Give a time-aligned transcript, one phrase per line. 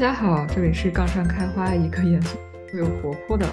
[0.00, 2.38] 家好，这里是杠上开花，一个严肃
[2.72, 3.44] 又活泼的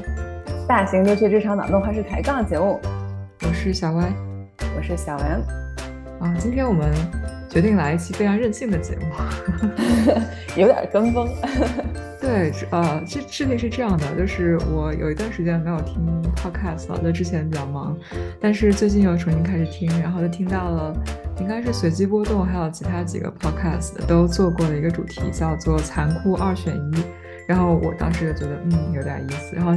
[0.65, 2.79] 大型留学职场脑洞花式抬杠节目。
[3.41, 4.09] 我是小歪，
[4.77, 5.25] 我是小文。
[6.21, 6.89] 啊，今天我们
[7.49, 9.07] 决定来一期非常任性的节目，
[10.55, 11.27] 有点跟风。
[12.27, 15.95] 对，呃，这事情是这样的，就是我有一段时间没有听
[16.35, 17.97] podcast 了，就之前比较忙，
[18.41, 20.93] 但是最近又重新开始听，然后就听到了，
[21.39, 27.26] 应该是随机波动，还有其他几个 podcast 都做过的一个主题，叫做残酷二选一。
[27.47, 29.55] 然后我当时就觉得，嗯，有点意思。
[29.55, 29.71] 然后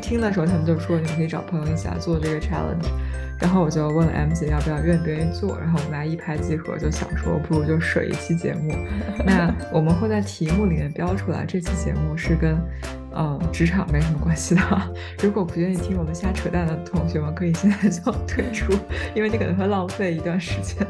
[0.00, 2.88] 听的时候，他们就说你们可以找朋友一起来做这个 challenge。
[3.40, 8.74] 然后我就问了 M 姐要不要愿不愿意做，然后我们俩一拍即合，就想说不如就水一期节目。
[9.24, 12.58] 那我们会在题目里面标出来，这期节目是跟
[13.14, 14.60] 嗯职场没什么关系的。
[15.22, 18.72] 如果不愿意听我们瞎扯淡的同学们，可以现在就退出，
[19.14, 20.84] 因为你可能会浪费一段时间。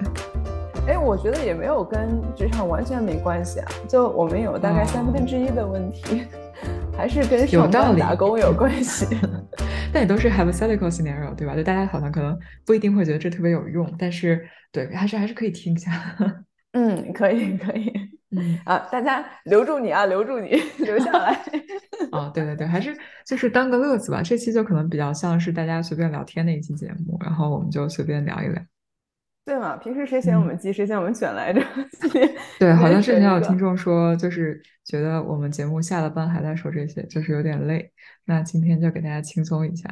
[0.88, 6.24] 哎，我觉得也没有跟职场完全没关系啊，就我们有大概三分之一的问题。
[6.96, 9.06] 还是跟上班打工有关系，
[9.92, 11.54] 但也都是 hypothetical scenario，对吧？
[11.54, 12.36] 就大家好像可能
[12.66, 15.92] 不一定会觉得这特别有用，但是对，还是还是可以听一下。
[16.72, 17.92] 嗯，可以可以。
[18.34, 21.38] 嗯啊，大家留住你啊，留住你，留下来。
[22.10, 24.22] 啊，对对对，还是就是当个乐子吧。
[24.22, 28.60] 这期就可能比较像是大家随便聊天的一期节目，然后我们就随便聊一聊。
[29.48, 29.78] 对嘛？
[29.78, 31.58] 平时谁嫌我们急，谁嫌我们卷来着？
[32.60, 37.90] 对，好像之前有听众说，就是觉得我们节目下了班还在说这些，就是有点累。
[38.26, 39.88] 那今天就给大家轻松一下。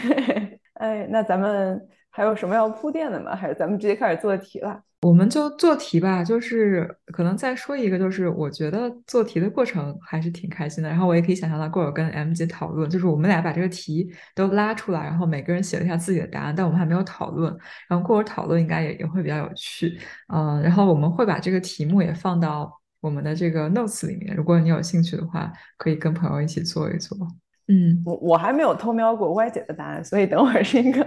[0.74, 1.80] 哎，那咱们
[2.16, 3.34] 还有什么要铺垫的吗？
[3.34, 4.80] 还是咱们直接开始做题了？
[5.02, 10.88] 我们就做题吧，就是可能再说一个，就是我觉得做题的过程还是挺开心的。
[10.88, 17.52] 然后我也可以想象到过会儿跟 M 姐讨论，就是我们俩把这个题都拉出来，然后每个人写了一下自己的答案，但我们还没有讨论。
[17.88, 19.98] 然后过会儿讨论应该也也会比较有趣，
[20.32, 20.62] 嗯。
[20.62, 27.18] 然后我们会把这个题目也放到我们的这个 notes 里面，如果你有兴趣的话，可以跟朋友一起做一做。
[27.66, 31.04] 嗯，我我还没有偷瞄过 Y 姐的答案，所以等会儿是一个。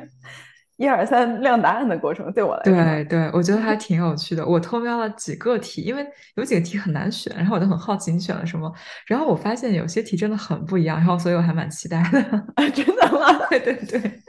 [0.78, 4.46] 一二三亮答案的过程对我来说，对对，我觉得还挺有趣的。
[4.46, 6.06] 我偷瞄了几个题，因为
[6.36, 8.72] 有几个题很难选，然后我就很好奇你选了什么。
[9.06, 12.70] 然后我发现有些题真的很不一样，然后所以我还蛮期待的。
[12.72, 13.48] 真的吗？
[13.50, 14.00] 对 对对。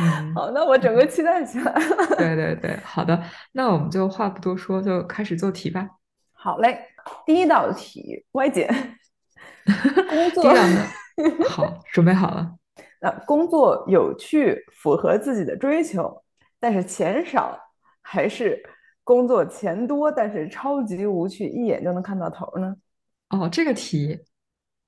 [0.00, 2.16] 嗯，好，那我整个期待起来了。
[2.18, 5.88] 对对 对，好的，那我们就话不多说，就开始做题吧。
[6.32, 6.78] 好嘞，
[7.24, 8.68] 第一道题，Y 姐，
[10.10, 10.52] 工作。
[11.48, 12.54] 好，准备好了。
[13.04, 16.24] 那工作有趣，符合自己的追求，
[16.58, 17.54] 但是钱少，
[18.00, 18.58] 还是
[19.02, 22.74] 工作钱多，但是超级无趣，一眼就能看到头呢？
[23.28, 24.18] 哦，这个题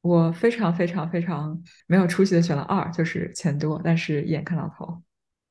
[0.01, 5.03] 我非常非常非常没有出息的选了二，就是钱多，但是一眼看到头。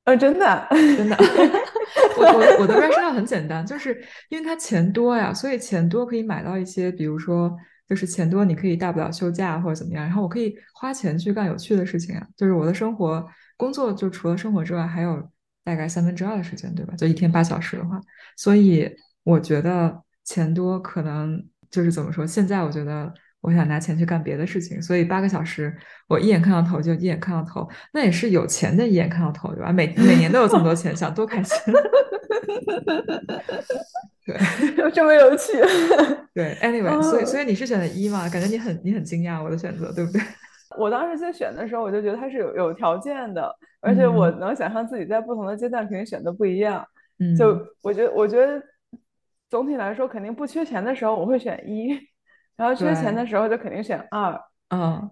[0.06, 1.16] 呃，真的，真的，
[2.18, 7.56] 我我我的 rationale 很简单，就是因为它钱多呀，所以钱多可以买到一些，比如说。
[7.88, 12.28] 就是钱多，你可以大不了休假或者怎么样，然后我可以花钱去干有趣的事情啊。
[12.36, 13.26] 就是我的生活
[13.58, 15.32] 工作，就除了生活之外，还有
[15.64, 16.96] 大概三分之二的时间，对吧？
[16.96, 18.00] 就一天八小时的话，
[18.36, 18.90] 所以
[19.24, 22.26] 我觉得钱多可能就是怎么说？
[22.26, 23.14] 现在我觉得
[23.46, 25.72] 我想拿钱去干别的事情，所以八个小时
[26.08, 29.72] 我一眼看到头就一眼看到头，那也是有钱的一眼看到头，对吧？
[29.72, 31.56] 每每年都有这么多钱，想多开心。
[34.26, 34.36] 对，
[34.92, 35.54] 这么有趣。
[36.34, 38.28] 对， anyway，所以所以你是选的一嘛？
[38.30, 40.20] 感觉你很你很惊讶我的选择，对不对？
[40.78, 46.86] 我当时在选的时候，我就觉得它是有有条件的，而且我能想象自己在不同的阶段肯定选的不一样。
[47.20, 48.62] 嗯，就我觉得，我觉得
[49.50, 51.98] 总体来说，肯定不缺钱的时候我会选一，
[52.56, 54.40] 然后缺钱的时候就肯定选二。
[54.70, 55.10] 嗯，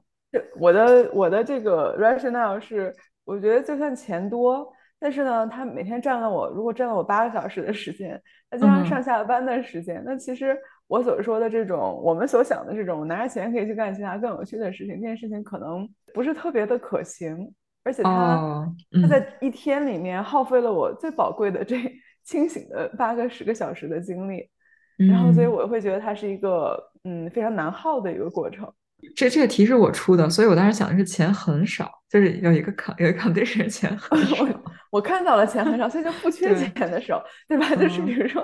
[0.59, 2.95] 我的我的这个 rationale 是，
[3.25, 4.71] 我觉得就算钱多。
[4.99, 18.65] 但是呢，他每天占了我，如果占了我八个小时的时间，再加上上下班的时间，那其实我所说的这种我们所想的这种拿着钱可以去干其他更有趣的事情，这件事情可能不是特别的可行，而且他
[19.01, 21.75] 他在一天里面耗费了我最宝贵的这
[22.23, 24.49] 清醒的八个十个小时的精力，
[24.97, 28.71] 然后所以我会觉得它是一个嗯非常难耗的一个过程。
[29.15, 34.45] 这这个题是我出的，所以我当时想的是钱很少，就是有一个 con 有一个 condition 钱很 少。
[34.91, 37.67] 我看到了钱很少，所以就不 缺钱的时候，对吧？
[37.75, 38.41] 就是比如说，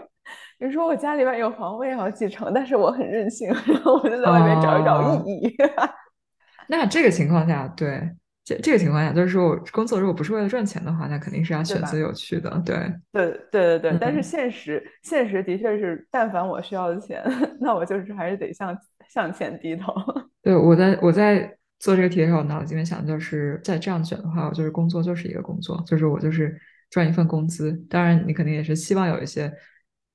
[0.57, 5.55] 比如说我家里边有房，我也要继承，但是我很任性，然后我就在外面找一找意义。
[6.67, 8.11] 那这个情况下，对
[8.55, 12.49] 这这个情况下，就是说我工作如果不是为了赚钱的话，那肯定是要选择有趣的。
[12.65, 12.75] 对
[13.11, 17.23] 对对对对，但是现实现实的确是，但凡我需要的钱，
[17.61, 18.77] 那我就是还是得向
[19.09, 19.93] 向前低头。
[20.41, 21.55] 对，我在我在。
[21.81, 26.59] 做这个题的时候，脑子里面想的就是再这样卷的话，我就是工作就是一个工作，就是我就是
[26.89, 27.71] 赚一份工资。
[27.89, 29.49] 当然，你肯定也是希望有一些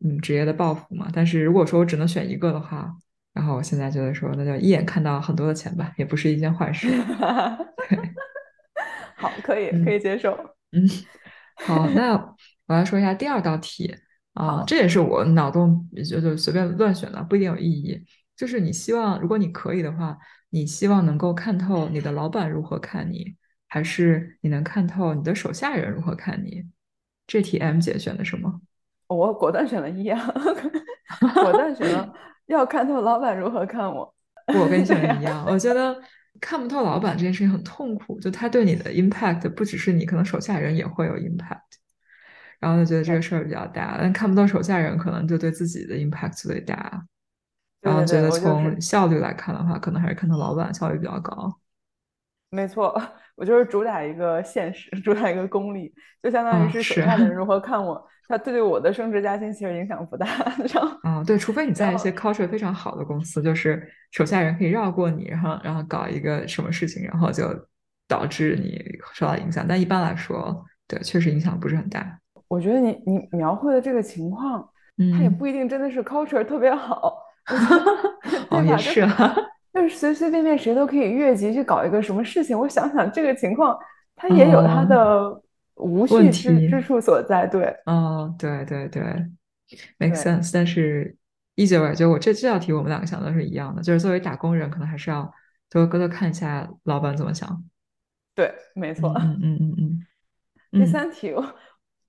[0.04, 1.08] 嗯职业的抱负嘛。
[1.10, 2.94] 但是如果说我只能选一个的话，
[3.34, 6.88] 然后我现在觉得说，那就一眼看到很多的钱吧，也不是一件坏事。
[9.16, 10.32] 好，可以，可以接受。
[10.72, 10.88] 嗯，
[11.66, 12.14] 好，那
[12.66, 13.94] 我来说一下第二道题
[14.34, 18.02] 啊，这也是我脑洞就就随便乱选的，不一定有意义。
[18.36, 20.16] 就是你希望，如果你可以的话，
[20.50, 23.36] 你希望能够看透你的老板如何看你，
[23.69, 26.64] 还是你能看透你的手下人如何看你？
[27.26, 28.60] 这题 M 姐选的什么？
[29.06, 30.20] 我果断选了一啊，
[31.42, 32.12] 果断选了
[32.46, 34.14] 要看透老板如何看我。
[34.49, 35.96] 我跟你选的一样，我觉得
[36.41, 41.61] 看不透老板这件事情很痛苦，就他对你的 impact 不只是你，可能手下人也会有 impact。
[42.61, 47.06] 然后就觉得这个事儿比较大，但看不到手下人，可能就对自己的 impact 最大。
[47.81, 51.58] 然后觉得从效率来看的话，可能还是看到老板效率比较高。
[52.50, 52.99] 没错，
[53.36, 55.92] 我就是主打一个现实， 主打一个功利，
[56.22, 60.26] 就相当于是手下的人 如何看我，他对我的升职加薪其实影响不大。
[61.04, 67.44] 嗯，对，除非你在一些 culture 非常好的公司，就是手下人可以绕过你，然后然后搞一个什么事情，然后就
[68.06, 68.81] 导致你
[69.12, 69.66] 受到影响。
[69.69, 72.19] 但一般来说，对，确实影响不是很大。
[72.48, 74.69] 我觉得你你描绘的这个情况，
[75.12, 77.19] 它也不一定真的是 culture 特别好。
[78.50, 79.34] 哦，也是啊，
[79.74, 82.58] 就是随随便便谁都可以越级去搞一个什么事情。
[82.58, 83.76] 我想想，这个情况
[84.16, 85.42] 它也有它的
[85.74, 87.46] 无序之之处所在。
[87.46, 89.02] 对，哦，对对对
[89.98, 90.50] ，make sense。
[90.54, 91.16] 但是
[91.56, 95.30] 一九二，就我这这道题，我们两个想的是一样的，就是作为打工人，可能还是要
[95.68, 97.62] 多多看一下老板怎么想。
[98.34, 99.12] 对，没错。
[99.18, 99.74] 嗯嗯嗯
[100.72, 100.80] 嗯。
[100.80, 101.34] 第三题。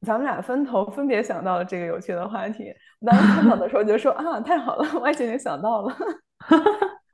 [0.02, 2.72] 咱们俩分头分别想到了这个有趣的话题。
[3.00, 5.96] 我当时看到的时候就说啊，太好了，歪姐你想到了。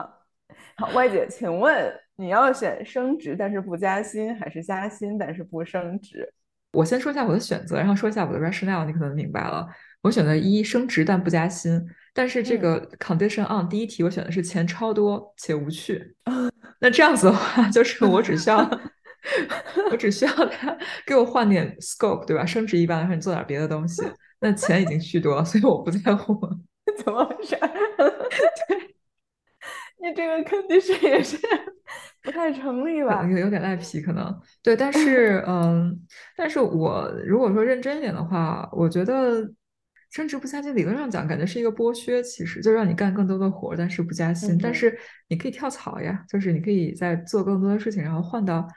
[0.82, 6.28] 好，外姐，请问你要选升职但是不加薪，还是加薪但是不升职？
[6.74, 9.68] 我先说一下我的选择，然后说一下我的 rationale，你可能明白了。
[10.02, 11.80] 我选择一，升职但不加薪。
[12.16, 16.16] 但是这个 condition on 第一题我选的是钱超多且无趣。
[16.82, 18.68] 那这样子的话，就是我只需要。
[19.92, 20.76] 我只需要他
[21.06, 22.44] 给我换点 scope，对吧？
[22.44, 24.02] 升职一般来说，你做点别的东西，
[24.42, 26.34] 那钱已经巨多了，所以我不在乎。
[26.98, 27.56] 怎么回事？
[28.68, 28.96] 对，
[30.02, 31.38] 你这个肯定是也是
[32.24, 33.24] 不太成立吧？
[33.26, 34.76] 有有点赖皮，可能对。
[34.76, 35.98] 但是， 嗯，
[36.36, 39.48] 但是我如果说认真一点的话，我觉得
[40.10, 44.58] 升职不加薪，理论上讲，感觉是一个剥削，其实就让你干更多的活，但是不加薪。
[44.62, 44.98] 但是
[45.30, 48.68] 你可以跳槽呀，就是你可以在做更多的事情，然后换到。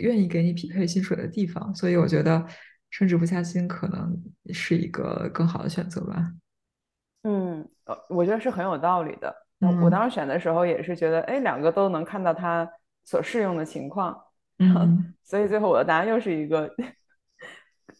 [0.00, 2.46] 愿意给你匹配薪水的地方，所以我觉得
[2.90, 4.14] 升职不加薪可能
[4.52, 6.32] 是一个更好的选择吧。
[7.22, 9.34] 嗯，呃，我觉得是很有道理的。
[9.82, 12.68] 我当时选的时候也是觉得，哎，两个都能看到它
[13.04, 14.16] 所适用的情况。
[14.58, 16.70] 嗯，所以最后我的答案又是一个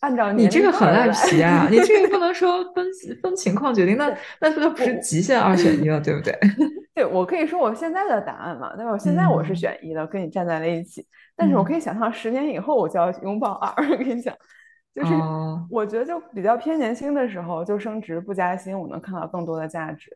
[0.00, 1.67] 按照你这个很赖皮啊！
[1.70, 2.87] 你这个不能说分
[3.23, 6.32] 分情况决定，那那这不是极限二选一了，对不对？
[6.94, 8.97] 对，我可以说我现在的答案嘛，对吧？
[8.97, 11.06] 现在我是选一的，跟你站在了一起。
[11.35, 13.91] 但是我可以想象，十年以后我就要拥抱二。
[13.91, 14.35] 我跟你讲，
[14.94, 15.12] 就是
[15.70, 20.11] 我觉得就比较偏年轻的时候就升职不加薪，我能看到更多的价值。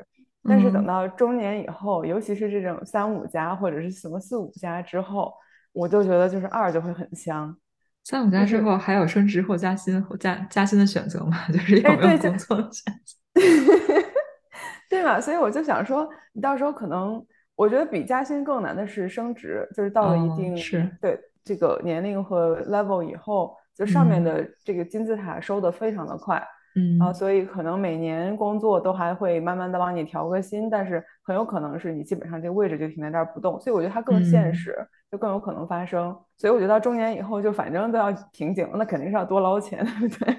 [0.48, 5.32] 但是等到中年以后，尤其是这种三五加或者是什么四五加之后，
[5.72, 7.56] 我就觉得就是二就会很香。
[8.04, 11.36] 三五加之后还有升职或加薪或加加薪的选择吗？
[11.53, 13.15] 就是有没有工作选择？
[14.88, 15.20] 对吧？
[15.20, 17.24] 所以我就想说，你到时候可能。
[17.56, 26.43] 我觉得比加薪更难的是升职，就是到了一定是对这个年龄和 level 以后，就上面的这个金字塔收的非常的快，嗯，
[27.00, 34.77] 啊，所以可能每年工作都还会慢慢的帮你调个薪，但是很有可能是你基本上这个位置就停在这儿不动，所以我觉得它更现实，
[35.10, 36.17] 就更有可能发生。
[36.36, 40.36] 所以我觉得到中年以后，就反正都要瓶颈了，那肯定是要多捞钱， 对不对？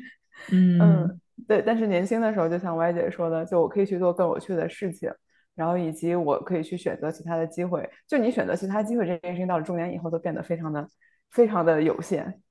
[0.51, 1.61] 嗯，对。
[1.61, 5.11] 但是年轻的时候，就像歪姐说的，就我可以去做更有趣的事情。
[5.53, 10.87] 然后以及我可以去选择其他的机会，就你选择其他机会这件事情，到了中年以后都变得非常的、
[11.31, 12.41] 非常的有限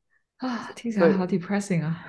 [0.41, 0.71] 啊！
[0.75, 2.05] 听起来好 depressing 啊！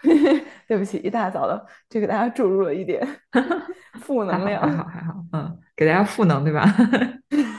[0.66, 3.06] 对不起，一大早的就给大家注入了一点
[4.00, 4.62] 负能量。
[4.62, 6.64] 还好还好，嗯，给大家赋能对吧？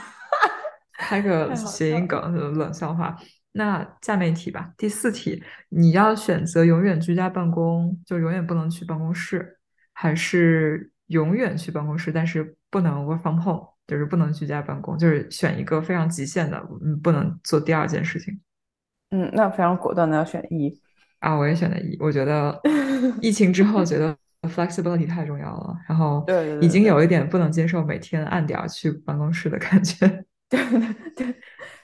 [0.98, 3.16] 开个谐音梗，冷笑话。
[3.52, 9.58] 那下面一题吧，第四题，你要选择永远居家办公，就永远不能去办公室，
[9.92, 10.90] 还是？
[11.08, 18.40] 永远去办公室，但是不能 work from home，就是不能居家办公，就是选一个非常极限的，嗯，不能做第二件事情。
[19.12, 20.76] 嗯，那非常果断的要选一
[21.20, 21.96] 啊，我也选的一。
[22.00, 22.60] 我觉得
[23.22, 24.16] 疫情之后，觉得
[24.48, 30.06] flexibility 太重要了，然后对，已经有一点不能接受每天按点去办公室的感觉。
[30.50, 31.34] 对对对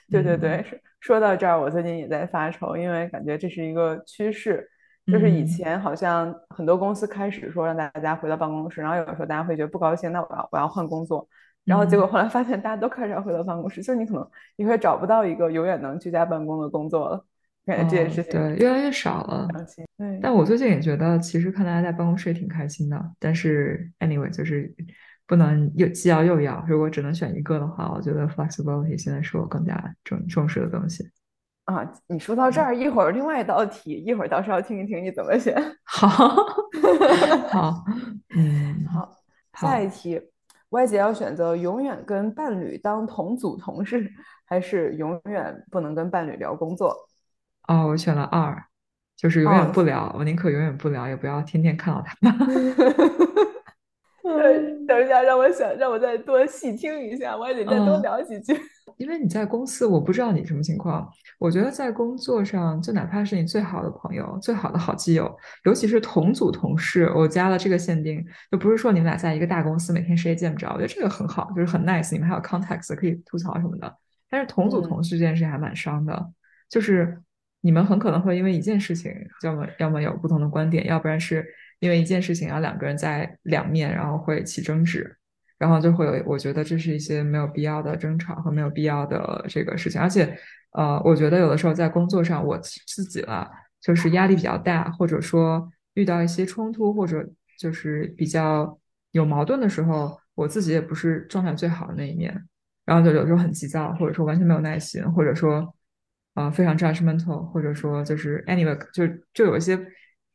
[0.09, 4.67] 对对对，说到这儿，我最近也在发愁，因为感觉这是一个趋势。
[5.07, 11.27] 就是以前好像很多公司开始说让大家回到办公室，然后有的时候大家会觉得不高兴，那我要我要换工作，
[11.69, 17.25] 然后结果后来发现大家都开始要回到办公室，就是你可能你会找不到一个永远能居家办公的工作了。
[17.65, 19.47] 感觉这件事情对越来越少了。
[19.95, 22.99] 对，但我最近也觉得，其实看大家在办公室也挺开心的。
[23.19, 24.73] 但是 anyway，就是
[25.27, 26.65] 不能又既要又要。
[26.67, 31.07] 如果只能选一个的话，我觉得 flexibility 现在是我更加重重视的东西。
[31.65, 35.55] 啊，你说到这儿，一会儿另外一道题，一会儿到时候听一听你怎么选。
[35.83, 36.07] 好，
[37.51, 37.85] 好，
[38.35, 39.11] 嗯，好。
[39.53, 40.19] 下一题
[40.69, 44.09] ，Y 姐要选择永远跟伴侣当同组同事，
[44.45, 46.95] 还是永远不能跟伴侣聊工作？
[47.67, 48.65] 哦，我选了二，
[49.15, 52.15] 就是永远不聊，我宁可永远不聊，也不要天天看到他。
[54.37, 58.53] 对，等一下，让我想，让我再多细听一下，我也得再多聊几句。
[58.97, 61.07] 因为你在公司，我不知道你什么情况。
[61.37, 65.33] 我觉得在工作上，就哪怕是你最好的朋友、最好的好基友，
[65.63, 70.71] 尤其是同组同事，我加了这个限定，就不是说你们俩在一个大公司，每天谁也见不着。
[70.73, 73.95] 我觉得这个很好，就是很 nice，你们还有 context 可以吐槽什么的。
[74.29, 76.31] 但是同组同事这件事还蛮伤的，
[76.69, 77.21] 就是。
[77.61, 79.11] 你们很可能会因为一件事情，
[79.43, 81.45] 要么要么有不同的观点，要不然是
[81.79, 85.17] 因为一件事情，然后两个人在两面，然后会起争执，
[85.57, 89.99] 然后就会有，我觉得这是一些没有必要的争吵和没有必要的这个事情。
[89.99, 90.37] 而且，
[90.71, 93.49] 呃，我觉得有的时候在工作上，我自己了，
[93.81, 98.79] 就是压力比较大，或者说遇到一些冲突，或者就是比较
[99.11, 102.45] 有矛盾的时候，我自己也不是状态最好的那一面，
[102.85, 105.73] 然后就有时候很急躁，或者说完全没有耐心，或者说。
[106.35, 109.77] 啊，非常 judgmental，或者说就是 anyway，就就有一些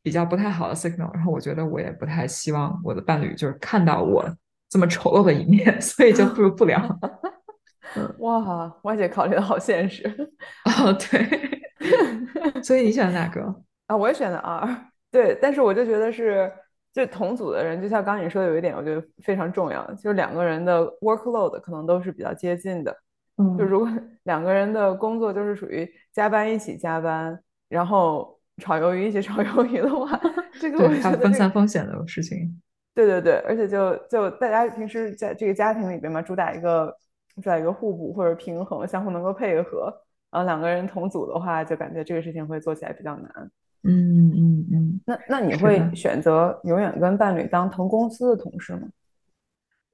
[0.04, 4.22] 比较不太好的 signal，然后我觉得我也不太希望我的伴侣就是看到我
[4.68, 6.78] 这么丑陋的一面， 所以就不如不聊。
[8.18, 10.04] 哇，歪姐考虑的好现实。
[10.66, 12.62] 哦，对。
[12.62, 13.42] 所以你选哪个？
[13.86, 14.90] 啊，我也选的 R，。
[15.10, 16.52] 对，但是我就觉得是，
[16.92, 22.94] 就同组的人，就像刚你说的，有一点我觉得非常重要，就是两个人的 workload 可能都是比较接近的。
[23.38, 23.88] 嗯，就如果
[24.24, 30.20] 两个人的工作就是属于加班一起加班，然后炒鱿鱼一起炒鱿鱼的话，
[30.60, 32.60] 这个还分散风险的事情。
[32.94, 36.96] 对对对，而且就就大家平时在这个家庭里边嘛，主打一个
[37.34, 39.92] 主打一个互补或者平衡，相互能够配合。
[40.30, 43.50] 然后两个人同组的话，就感觉这个事情会做起来比较难。
[43.82, 45.00] 嗯嗯嗯。
[45.04, 48.88] 那那你会选择永远跟伴侣当同公司的同事吗？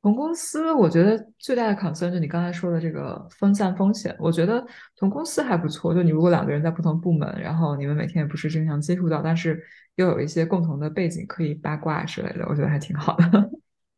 [0.03, 4.17] 同公司，我觉得最大的 concern 就你刚才说的这个分散风险。
[4.19, 4.65] 我觉得
[4.97, 9.63] 同公司还不错，就你如果两个人在不同部门，然后你们每天也不是经常接触到，但是
[9.97, 13.51] 又有一些共同的背景可以八卦之类的，我觉得还挺好的。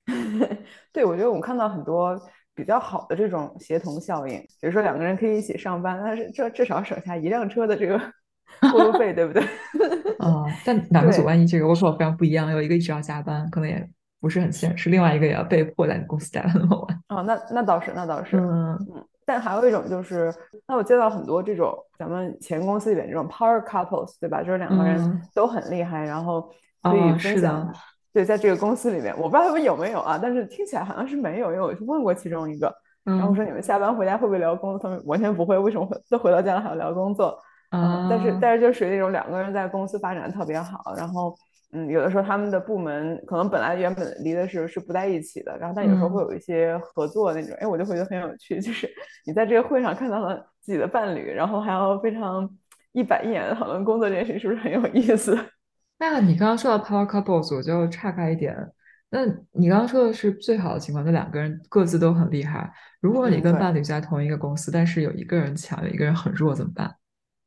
[0.92, 2.20] 对，我觉得我们看到很多
[2.52, 7.96] 比较好的这种协同效应，比如说两个人可以一起上班，但是这至少省下一辆车的这个
[8.72, 9.40] 过路费，对不对？
[10.18, 13.88] 啊，但两个组万一这个 work 非常不一样，有一个一直要加班，可能也。
[14.22, 17.02] 不是很现实，另外一个也要被迫在公司待了那么晚。
[17.08, 18.38] 哦，那那倒是，那倒是。
[18.38, 19.04] 嗯嗯。
[19.24, 20.32] 但还有一种就是，
[20.66, 24.42] 那我接到很多这种咱们前公司里面这种 power couples，对吧？
[24.42, 26.42] 就是两个人都很厉害，然后
[26.82, 27.72] 可以分享。
[28.12, 32.72] 对，在这个公司里面，我不知道他们有没有啊，但是听起来好像是没有，因为我去问过其中一个，
[33.04, 34.78] 然后我说你们下班回家会不会聊工作？
[34.78, 37.36] 他们完全不会，为什么会都回到家了还要聊工作？
[37.70, 38.08] 嗯。
[38.08, 41.34] 但是但是就属于那种两个人在公司发展特别好，然后。
[41.72, 48.88] 嗯，有的时候他们的部门可能本来原本离的是是不在一起的，然后但有时候会有一些合作那种，哎，我就会觉得很有趣，就是
[49.26, 52.48] 你在这个会上看到了自己的伴侣，然后还要非常
[52.92, 55.34] 一板一眼的讨论工作这件事，是不是很有意思？
[55.98, 58.54] 那你刚刚说到 power couples，我就岔开一点，
[59.08, 62.70] 那你刚刚说的是最好的情况，就两个人各自都很厉害。
[63.00, 66.94] 如果你跟伴侣在同一个公司，但是有一个人强，有一个人很弱，怎么办？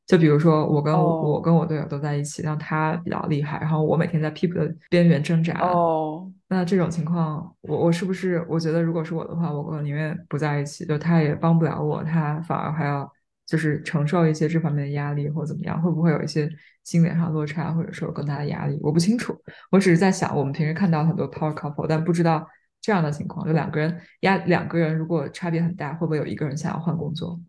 [0.08, 5.60] 就比如说，我跟我跟我队友都在一起，然后他比较厉害，然后我每天在 people 的边缘挣扎。
[5.62, 8.46] 哦，那这种情况，我我是不是？
[8.48, 13.12] 我觉得如果是我的话，我宁愿不在一起，就他也帮不了我，他反而还要
[13.48, 15.82] 就是承受一些这方面的压力或怎么样？
[15.82, 16.48] 会不会有一些
[16.84, 18.80] 心理上落差，或者说有更大的压力？
[18.84, 19.36] 我不清楚，
[19.72, 22.48] 我只是在想，我们平时看到很多 power couple，但不知道
[22.80, 27.40] 这样的情况，就两个人压两个人如果差别很大，会不会有一个人想要换工作？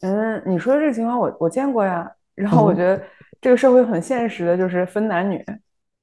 [0.00, 2.10] 嗯，你说的这个情况我我见过呀。
[2.34, 3.02] 然后我觉得
[3.40, 5.44] 这个社会很现实的，就是分男女。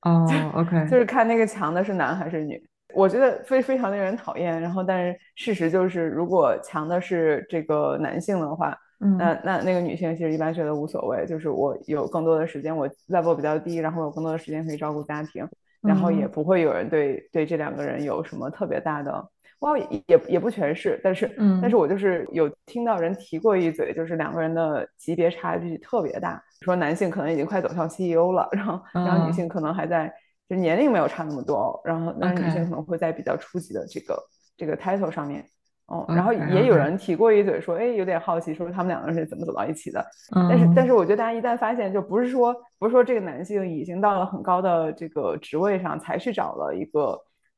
[0.02, 2.62] 哦，OK，就是看那个强的是男还是女。
[2.94, 4.62] 我觉得非非常令人讨厌。
[4.62, 8.78] 然后，但是事实就是，如果强的是这个男性的话，
[9.18, 15.48] 那那那个女性其实一般觉得无所谓，就是我有更多的时间，我 level 比较低，然后有更多的时间可以照顾家庭，
[15.82, 19.26] 然后也不会有人对对这两个人有什么特别大的
[19.60, 30.14] 哇，也也不全是，但是，嗯但是我就是有听到人提过一嘴，就是两个人的级别差距特别大，说男性可能已经快走向 CEO 了，然后，然后女性可能还在，
[30.48, 34.24] 就年龄没有差那么多，然后，但是女性可能会在比较初级的这个
[34.58, 35.46] 这个 title 上面。
[35.88, 40.04] 哦，然后也有人提过一嘴，说，哎，有点好奇，说他们两个人是怎么走到一起的。
[40.50, 47.16] 但是，但是我觉得大家一旦发现，就不是说，不是说这个男性已经到了很高的这个职位上，才去找了一个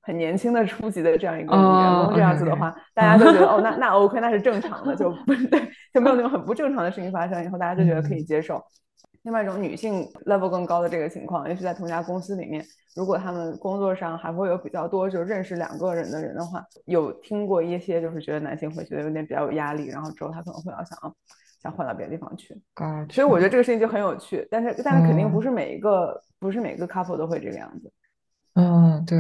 [0.08, 8.64] 很年轻的初级的这样一个女员工，这样子的话，大家就觉得，哦，那那 OK，那是正常的，就不 对，就没有那种很不正常的事情发生，以后大家就觉得可以接受。
[9.24, 12.64] 另外一种女性 level 更高的这个情况，也许在同一家公司里面。
[12.96, 20.98] 如果他们工作上还会有比较多就认识两个人的人的话，有听过一些就是觉得男性会觉得有点比较有压力，然后之后他可能会要想
[21.62, 22.60] 想换到别的地方去。
[23.12, 27.92] 所以我觉得这个事情就很有趣，但是但是肯定不是每一个不是每个 couple 都会这个样子。
[28.56, 29.20] 嗯，对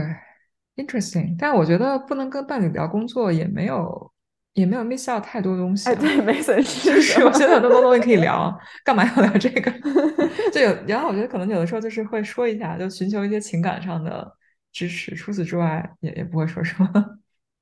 [0.78, 1.36] ，interesting。
[1.38, 4.10] 但我觉得不能跟伴侣聊工作也没有。
[4.54, 6.90] 也没有 miss out 太多东西，哎，对，没损失。
[6.90, 8.52] 就是我觉得很多东西可以 聊，
[8.84, 9.72] 干嘛要聊这个？
[10.52, 14.36] 就有，然后我觉得可能有的时候就是会说一下，就寻求一些情感上的
[14.72, 15.14] 支持。
[15.14, 16.92] 除此之外，也也不会说什么。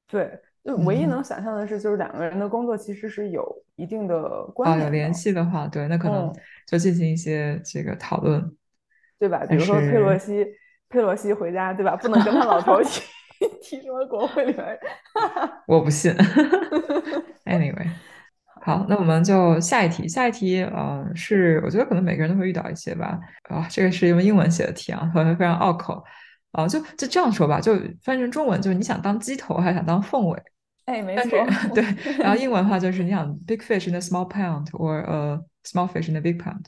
[0.07, 3.45] 对，就唯一能想象的是，就是两个人的工作其实是有
[3.75, 4.85] 一定的关联。
[4.85, 6.33] 有联系的话，对，那可能
[6.65, 8.55] 就进行一些这个讨论，
[9.19, 9.45] 对吧？
[9.49, 10.47] 比如说佩洛西，
[10.95, 11.95] 佩洛西回家，对吧？
[11.97, 13.03] 不能跟他老头提。
[13.61, 14.79] 提什么国会里面？
[15.67, 16.11] 我不信。
[17.43, 17.87] Anyway，
[18.61, 20.07] 好，那我们就下一题。
[20.07, 23.19] 下一题，呃，是我觉得可能每个人都会遇到一些吧。
[23.49, 26.01] 啊，这个是用英文写的题啊，可能非常拗口。
[26.53, 30.41] 啊，就就这样说吧，就翻译成中文，就是你想当鸡头还是想当凤尾？
[30.85, 31.45] 哎，没错。
[31.75, 31.83] 对，
[32.17, 36.63] 然后英文的话就是你想 big fish in a small pond，or a small fish in a big pond。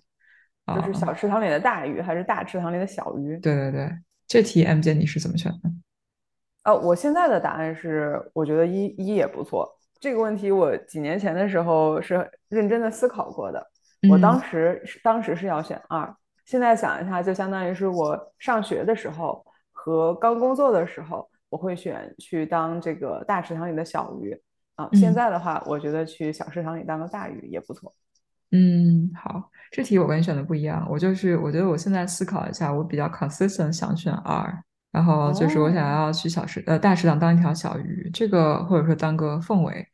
[0.75, 3.39] 就是小池塘里的大鱼还是大池塘里的小鱼？
[3.39, 3.89] 对对对，
[4.27, 5.71] 这题 M 姐你是怎么选的？
[6.63, 9.67] 呃，我现在的答案是，我觉得一一也不错。
[9.99, 13.65] 这个问题我几年前的时候是认真的思考过的。
[14.09, 16.13] 我当时当时是要选二，
[16.45, 24.39] 现在想一下，就相当于是我上学的时候和刚工作的时候，我会选去当这个大池塘里的小鱼
[24.75, 24.89] 啊。
[24.91, 27.91] 现在的话，我觉得去小池塘里当个大鱼也不错。
[28.51, 30.87] 嗯，好，这题我跟你选的不一样。
[30.89, 34.63] 我就是我觉得我现在思考一下，我比较 consistent 想选二。
[34.89, 39.85] 然后就是我想要去小池呃大池塘当一条小鱼，这个或者说当个凤尾，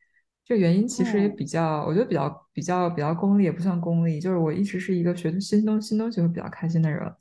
[0.45, 7.11] 这原因其实也比较，我觉得比较比较比较功利，也不算功利，就是我一直是一个学新东新东西会比较开心的人。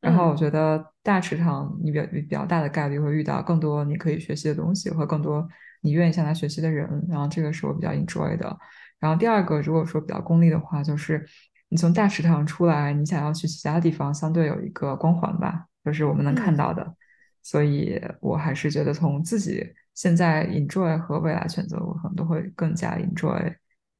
[0.00, 5.48] 然后我觉得大池塘你比较比较大的概率会遇到更多你可以学习的东西和更多
[5.80, 8.56] 你愿意向他学习的人，然后这个是我比较 enjoy 的。
[9.04, 11.22] 然后第二个如果说比较功利的话，就是
[11.68, 16.96] 你从大食堂出来，你想要去其他地方，相对有一个光环吧，就是我们能看到的。
[17.42, 19.62] 所以我还是觉得从自己
[19.92, 23.54] 现在 enjoy 和未来选择，我可能都会更加 enjoy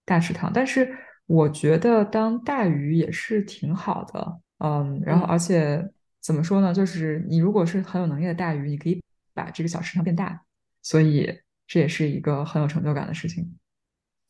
[0.06, 0.50] 大食堂。
[0.54, 0.88] 但是
[1.26, 5.86] 我觉得当大鱼也是挺好的，嗯，然后而且
[6.22, 9.02] 怎么说呢，就是你如果是很有能力的大鱼，你可以
[9.34, 10.40] 把这个小食堂变大，
[10.80, 11.30] 所以
[11.66, 13.54] 这也是一个很有成就感的事情。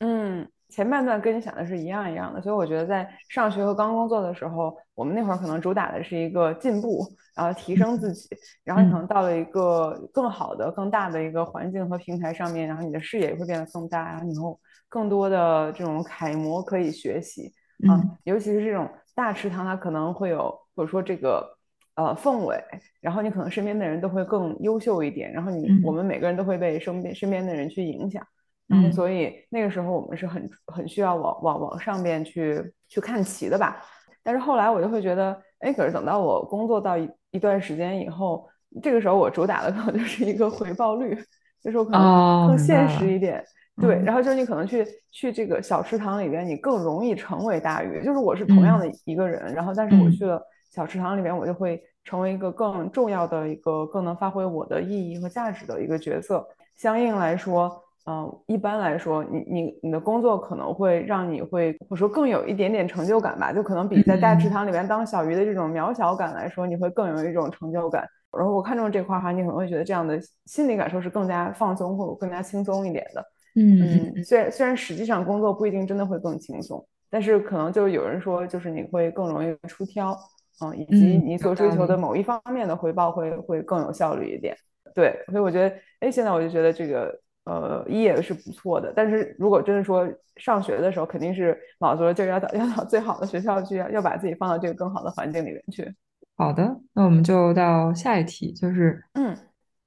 [0.01, 0.51] 嗯。
[0.75, 7.07] 前半段跟你想的是一样一样的，所以我觉得在上学和刚工作的时候，我们那会儿可能主打的是一个进步，
[7.37, 8.29] 然后提升自己，
[8.65, 14.59] 然后你可能到了一个更好的、更大的一个环境和平台上面，然后你的视野也会变得更大，然后你有
[14.89, 17.53] 更多的这种楷模可以学习。
[17.89, 21.57] 啊，尤其是这种大池塘，它可能会有或者说这个
[21.95, 22.61] 呃凤尾，
[23.01, 28.21] 然后你可能身边的人都会更优秀一点，然后你我们每个人都会被身边身边的人去影响。
[28.67, 33.83] 然后，所以那个时候我们是很很需要往往往上边去去看齐的吧。
[34.23, 38.49] 但是后来我就会觉得，哎，可是等到我工作到一一段时间以后，
[38.83, 41.15] 这个时候我主打的可能就是一个回报率，
[41.63, 43.45] 就是我可能更现实一点。
[43.83, 48.03] 对，然后就是你可能去去这个小池塘里边，你更容易成为大鱼。
[48.03, 56.49] 就是我是同样的一个人，然后但是我去了小池塘里边，我就会成为一个更重要的一个、更能发挥我的意义和价值的一个角色。
[56.77, 57.84] 相应来说。
[58.07, 68.07] 嗯，一般来说，你你你的工作可能会让你会或者说更有一点点成就感吧，就可能比在大池塘里面当小鱼的这种渺小感来说，你会更有一种成就感。
[68.37, 73.25] 然后我看中这块儿哈，你可能会觉得这样的心理感受是更加放松或者更加轻松一点的。
[73.55, 80.15] 嗯嗯，虽然虽然实际上工作不一定真的会更轻松，但是可能就有人说，就是你会更容易出挑，
[80.61, 84.55] 嗯，以及你所追求的某一方面的回报会会更有效率一点。
[84.95, 87.19] 对，所以我觉得，哎，现在我就觉得这个。
[87.45, 95.95] 呃，一也是不错的，但是如果真的说上学的时候，肯定是卯足了劲儿要到要到最好的学校去，要要把自己放到这个更好的环境里面去。
[96.37, 99.37] 好的，那我们就到下一题，就是嗯，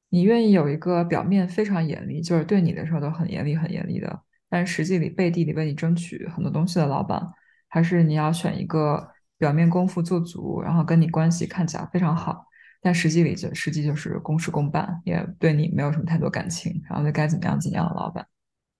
[0.10, 7.22] 你愿意有一个表面非常严厉，就是对你的时候都很严厉、很严厉的，但实际里背地里为你争取很多东西的老板，
[7.67, 12.46] 还是你要选一个表面功夫做足，然后跟你关系看起来非常好，
[12.82, 18.26] 但实际里就实际就是公事公办，也对你没有什么太多感情，然后就该怎么样怎么样的老板？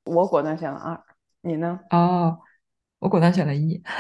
[0.06, 1.00] 我果断选了二，
[1.42, 1.80] 你呢？
[1.90, 2.38] 哦，
[3.00, 3.82] 我果断选了一。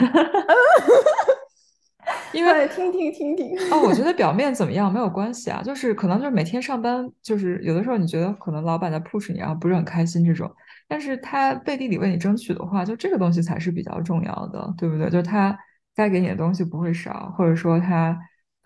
[2.34, 10.50] 因为听听听听哦，我觉 得表面怎么样没有关系啊，就是可能就是每天上班，就是有的时候你觉得可能老板在 push 你，然后不是很开心这种，
[10.88, 15.10] 但是他背地里为你争取的话，就这个东西才是比较重要的，对不对？
[15.10, 15.58] 就是他
[15.96, 18.18] 该给你的东西不会少，或者说他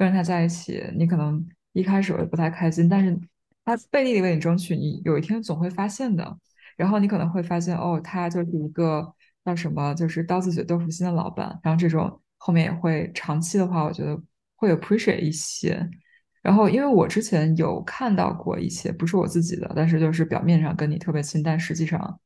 [0.05, 3.19] 跟他在一起，你可能一开始会不太开心，但是
[3.63, 6.37] 他背地里为你争取，你有一天总会发现的，
[6.75, 9.13] 然后你可能会发现哦，他就是一个
[9.45, 12.19] 叫什么，就是刀子嘴豆腐心的老板，然后这种。
[12.43, 14.19] 后面也会长期的话，我觉得
[14.55, 15.87] 会 appreciate 一些。
[16.41, 22.19] 然后，因为我之前有看到过一些，不是我自己的，但是就是表面上跟你特别亲，但实际上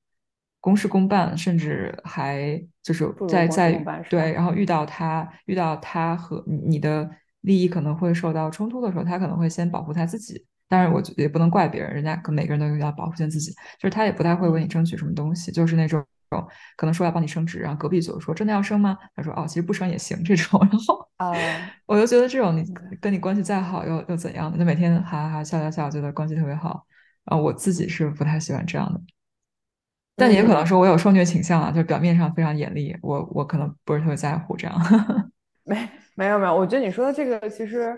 [0.61, 3.73] 公事公办，甚至还就是在在
[4.09, 7.11] 对，然后遇到他遇到他和你的
[7.45, 10.45] 利益可能会受到冲突的时候，他可能会先保护他自己。
[10.67, 16.03] 当然，我也不能怪别人，人家可每个人都要保护先自己，就是他也不太会为你争取什么东西，就是那种。
[16.75, 18.97] 可能说要帮你升职，然后隔壁组说真的要升吗？
[19.15, 20.59] 他说哦，其实不升也行这种。
[20.69, 21.31] 然后啊，
[21.85, 22.65] 我就觉得这种你
[22.99, 24.57] 跟你关系再好又又怎样的？
[24.57, 26.85] 就每天哈哈笑笑笑，觉得关系特别好。
[27.23, 28.99] 啊，我自己是不太喜欢这样的，
[30.17, 34.77] 但也可能说我有受虐倾向啊，就表面上非常严厉，我我可能不是特别在乎这样。
[35.63, 37.95] 没没有没有，我觉得你说的这个其实。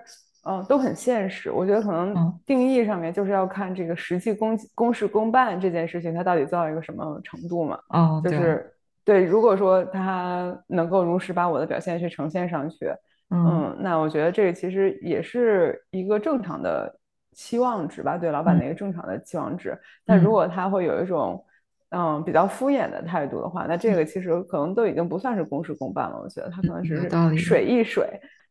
[0.49, 1.51] 嗯，都很现实。
[1.51, 7.77] 我觉得可能定义上面就是要看这个实际公公事公办这件事情，它到底做到一个什么程度嘛？
[7.89, 9.25] 哦，就是对。
[9.25, 12.89] 如果说他能够如实把我的表现去呈现上去，
[13.30, 16.97] 嗯，那我觉得这个其实也是一个正常的
[17.34, 19.77] 期望值吧，对老板的一个正常的期望值。
[20.06, 21.43] 但如果他会有一种
[21.89, 26.19] 嗯比较敷衍的态度的话，那这个其实可能都已经不算是公事公办了。
[26.21, 28.08] 我觉得他可能只是水一水。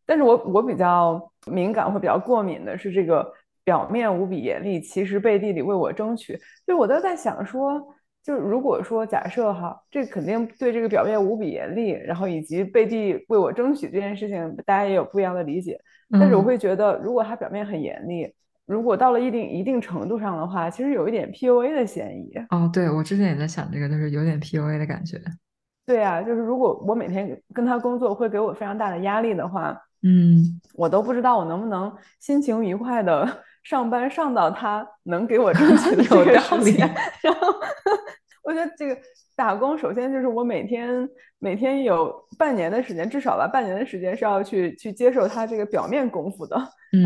[0.07, 3.29] 但是我我比较敏感或比较过敏的是这个
[3.64, 6.38] 表面无比严厉，其实背地里为我争取。
[6.66, 7.85] 就我都在想说，
[8.22, 15.77] 就如果说假设哈，这肯定对这个表面无比严厉，然后以及背地为我争取这件事情，大家也有不一样的理解。
[16.09, 18.33] 但是我会觉得，如果他表面很严厉，
[18.66, 22.33] 如果到了一定一定程度上的话，其实有一点 PUA 的嫌疑。
[22.50, 25.20] 哦，对，我之前也在想这个，就是有点 PUA 的感觉。
[25.87, 29.81] 对啊，就是如果我每天跟他工作会给我非常大的压力的话。
[30.02, 33.26] 嗯，我都不知道我能不能心情愉快的
[33.64, 36.87] 上班上到他能给我争取的 这个时间。
[37.22, 37.48] 然后
[38.44, 38.96] 我觉得这个
[39.37, 46.57] 打工，首先就是我每天每天有半年的时间，至少吧，半年的时间是要去去接受他这个表面功夫的。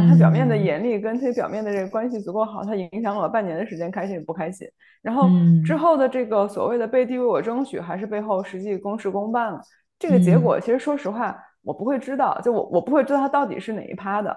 [0.09, 4.66] 他表面的严厉跟他表面的这个关系足够好，他影响了我半年的时间，开心与不开心。
[5.03, 5.29] 然后
[5.66, 9.61] 之后的这个所谓的背地为我争取，还是背后实际公事公办了。
[9.99, 11.37] 这个结果，其实说实话。
[11.62, 14.35] 我不会知道，就我我不会知道他到底是哪一趴的。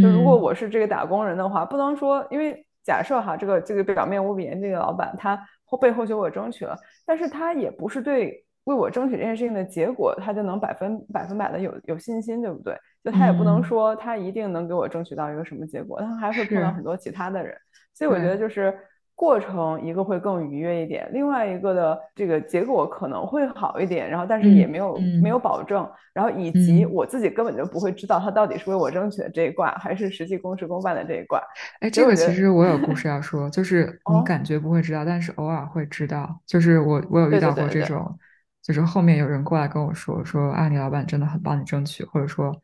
[0.00, 5.36] 就如果我是这个打工人的话，不能说，因为假设哈，这个这个表面无比严厉的老板，他
[5.70, 12.76] 后背后就为我争取了，但是他也不是对为我争取这件事情的结果，他就能百分百分百的有有信心，对不对？
[13.02, 17.56] 就他也不能说他一定能给我争取到一个什么结果，他还会碰到很多其他的人，
[17.94, 18.76] 所以我觉得就是。
[19.20, 31.38] 过程一个会更愉悦一点，另外一个的这个结果可能会好一点，然后但是也没有没有保证，然后以及我自己根本就不会知道他到底是为我争取的这一卦，还是实际公事公办的这一卦。
[31.80, 36.40] 哎，这个其实我有故 事要说，就是 你感觉不会知道，但是偶尔会知道。
[36.46, 38.18] 就是我我有遇到过这种，
[38.62, 42.58] 就是后面有人过来跟我说说啊，你老板真的很帮你争取，或者说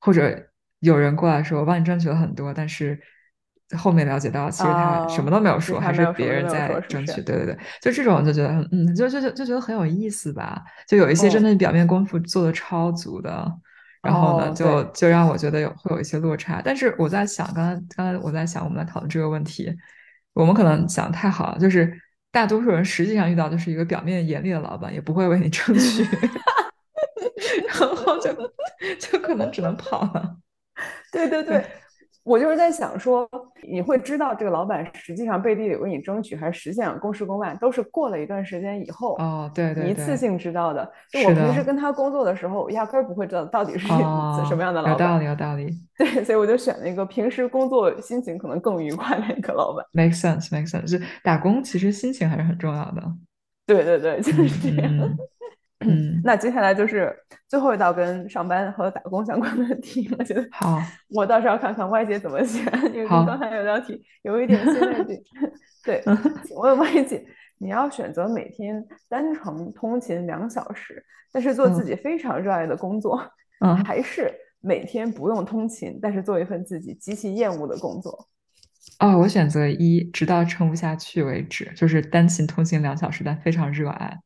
[0.00, 0.34] 或者
[0.78, 2.98] 有人过来说我帮你争取了很多，但是。
[3.78, 7.20] 后面了解到，其实他什么都没有说，还是别人在争取。
[7.22, 10.60] 对对对，就这种就觉得，嗯，就就就就觉得很有意思吧。
[10.88, 13.46] 就有一些真的表面功夫做的超足的，
[14.02, 16.60] 然后呢，就就让我觉得有会有一些落差。
[16.64, 19.72] 但是我在想，刚才刚才我在想，我们来讨论这个问题，
[20.32, 21.58] 我们可能想太好了。
[21.58, 21.96] 就是
[22.32, 26.02] 大多数人实际上遇到就是一个表面严厉的老板，也不会为你争取，
[27.68, 28.32] 然后就
[28.98, 30.36] 就可能只能跑了。
[31.12, 31.64] 对 对对。
[32.22, 33.28] 我就是在想说，
[33.68, 40.90] 你会知道这个老板实际上背地里为你争取，还是实现公事公办，都是过了一段时间以后哦，对对，一次性知道的。
[41.10, 44.92] 就我平时跟他工作的时候，压根儿不会知道到底是什么样的老板。
[44.92, 45.70] 有道理，有道理。
[45.96, 49.84] 对，所以我就选了一个平时工作心情可能更愉快的一个老板。
[49.92, 50.86] Make sense, make sense。
[50.86, 53.02] 就打工其实心情还是很重要的。
[53.66, 54.90] 对对对，就是这样。
[54.98, 55.16] 嗯，
[56.22, 57.10] 那接下来就是
[57.48, 65.22] 最后一道跟上班和打工相关的题， 我觉得好，我倒是要看看外界怎么选， 因为刚才有道题有一点新的题。
[65.82, 66.02] 对，
[66.44, 67.24] 请问歪姐，
[67.56, 73.18] 你要选择每天单程通勤两小时，但是做自己非常热爱的工作，
[73.60, 78.28] 嗯，还是每天不用通勤，但是做一份自己极其厌恶的工作？
[78.98, 84.20] 哦，我选择一，直到撑不下去为止，就是单勤通勤两小时，但非常热爱。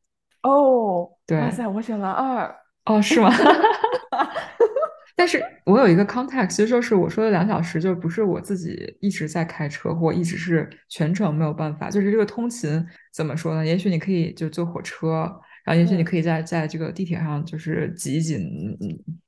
[0.45, 2.55] 哦，对，哇塞，我选了二。
[2.85, 3.31] 哦，是吗？
[5.17, 13.65] 但是我有一个 context，其实就是我说的两小时，就不是我自己一直在开车，或一直是全程没有办法，就是这个通勤怎么说呢？
[13.65, 15.21] 也许你可以就坐火车，
[15.63, 18.37] 然后也许你可以在在这个地铁上就是挤一挤，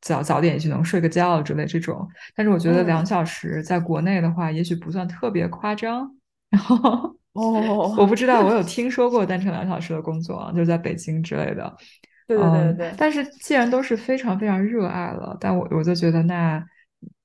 [0.01, 2.07] 早早点去能睡个觉之类这种。
[2.35, 6.13] 但是我觉得两小时在国内的话，也许不算特别夸张。
[6.49, 11.71] 然后哦，我不知道，我有听说过单程两小时的工作，就是在北京之类的。
[12.27, 12.93] 对对对对。
[12.97, 16.61] 但是既然都是非常非常热爱了，但我我就觉得，那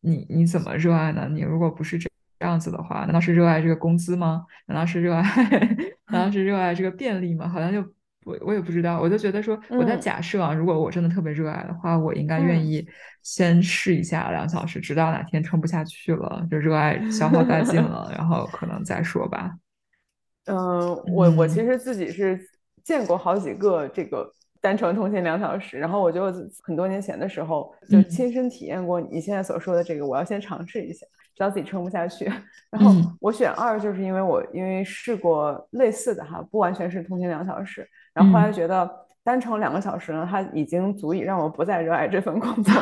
[0.02, 1.26] 你你怎么热爱呢？
[1.32, 4.44] 你如果不是这这样子的话，难道是热爱这个工资吗？
[4.66, 5.22] 难道是热爱？
[6.12, 7.48] 难道是热爱这个便利吗？
[7.48, 7.80] 好像就
[8.24, 9.00] 我我也不知道。
[9.00, 12.86] 我就觉得说，我在假设啊，如果我真的特别热爱的话，我应该愿意
[13.22, 19.52] 先试一下两小时，直到哪天撑不下去了，就热爱消耗殆尽 了，然后可能再说吧。
[20.46, 22.40] 嗯，我我其实自己是
[22.84, 24.32] 见过好几个这个。
[24.62, 32.26] 单程通勤两小时，然后我就很多年前的时候就亲身体验过你现在所说的这个，我要先尝试一下，知道自己撑不下去。
[32.70, 38.88] 然后我选二，就是因为我因为试过类似的哈，不完全是通勤两小时，然后后来觉得
[39.24, 42.72] 单程两个小时呢，它已经足以让我不再热爱这份工作。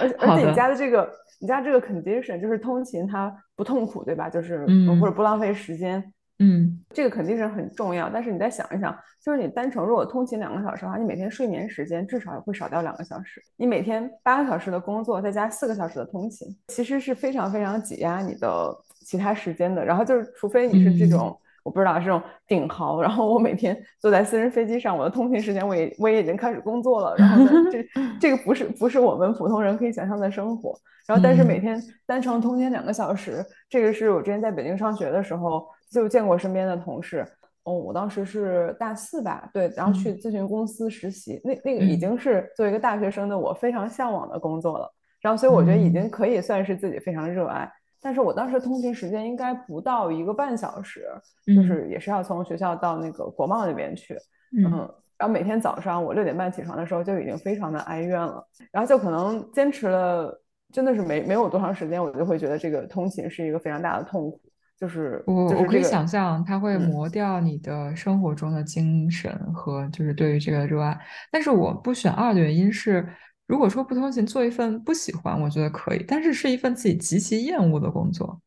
[0.00, 1.08] 而而且你家的这个
[1.40, 4.28] 你家这个 condition 就是通勤它不痛苦，对吧？
[4.28, 4.66] 就是
[5.00, 6.12] 或者不浪费时间。
[6.38, 8.94] 嗯，这个肯定是很重要，但是你再想一想，
[9.24, 13.42] 就是你单程如果通勤两个小时的话，你每天睡眠时间至少也会少掉两个小时。
[13.56, 18.70] 你每天八个小时的工作，再加四个小时的通勤，其实是非常非常挤压你的
[19.06, 19.82] 其他时间的。
[19.82, 21.34] 然后就是，除非你是这种，
[21.66, 27.14] 我不知道这种顶豪，然后我每天坐在私人飞机上，我的通勤时间我也我也已经开始工作了。
[27.18, 27.84] 然后这
[28.20, 30.74] 这个不是不是我们普通人可以想象的生活。
[31.06, 35.66] 然后但是每天单程通勤两个小时，这个是我之前在北京上学的时候。
[35.88, 37.24] 就见过身边的同事，
[37.62, 47.70] 哦，我当时是大四吧，对，然后去咨询公司实习，那那个已经是作为一个大学生的我非常向往的工作了，然后所以我觉得已经可以算是自己非常热爱。
[48.06, 51.08] 但是我当时通勤时间应该不到一个半小时，
[51.44, 54.16] 就是也是要从学校到那个国贸那边去，
[54.56, 54.62] 嗯，
[55.18, 60.40] 然后每天早上我六点半起床的时候就已经非常的哀怨了，然后就可能坚持了
[60.72, 64.40] 真的是没没有多长时间，我就会觉得这个通勤是一个非常大的痛苦。
[64.78, 70.96] 就是我我可以想象，它会磨掉你的生活中的精神和就是对于这个热爱。
[71.32, 73.08] 但是我不选二的原因是，
[73.46, 78.40] 如果说不通勤做一份不喜欢，我觉得可以；但是是一份自己极其厌恶的工作，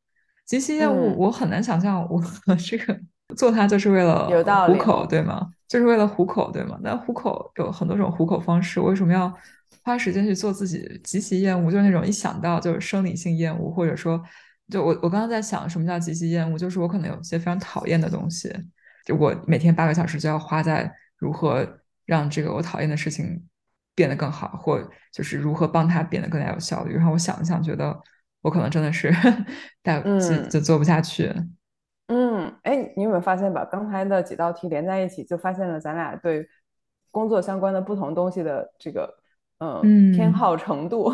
[0.46, 2.22] 极其厌恶，我很难想象我
[2.58, 3.00] 这个
[3.36, 4.28] 做它就是为了
[4.68, 5.50] 糊口，对吗？
[5.68, 6.78] 就是为了糊口，对吗？
[6.82, 9.34] 那糊口有很多种糊口方式，为什么要
[9.84, 11.72] 花时间去做自己极其厌恶？
[11.72, 14.22] 就是那种一想到就是生理性厌恶，或者说。
[14.72, 18.54] 就我我刚刚在想什么叫极其厌恶，就是我可能有些非常讨厌的东西，
[19.04, 21.68] 就我每天八个小时就要花在如何
[22.06, 23.44] 让这个我讨厌的事情
[24.00, 24.80] 变得更好，或
[25.12, 26.96] 就是如何帮他变得更加有效率。
[26.96, 27.94] 然后我想一想，觉得
[28.42, 29.14] 我可能真的是
[29.84, 30.02] 但
[30.50, 31.30] 就做不下去。
[32.08, 36.48] 嗯，哎，你有没有发现把刚才的几道题连在一起，就发现了咱俩对
[37.12, 39.14] 工作相关的不同东西的这个
[39.60, 41.14] 嗯偏好程度。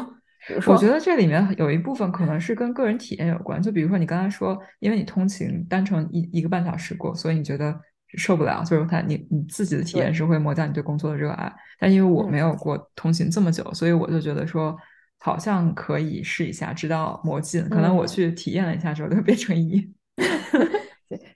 [0.68, 7.82] 我觉得这里面有一部分可能是跟个人体验有关，就比如说你刚才说，因为你通勤单程一一个半小时过，所以你觉得
[8.18, 11.52] 受不了，就是他你你自己的体验是会磨掉你对工作的热爱。
[11.80, 14.76] 但因为我没有过通勤这么久，所以我就觉得说
[15.20, 17.68] 好像可以试一下，直到磨尽。
[17.70, 19.94] 可能我去体验了一下之后，就变成一。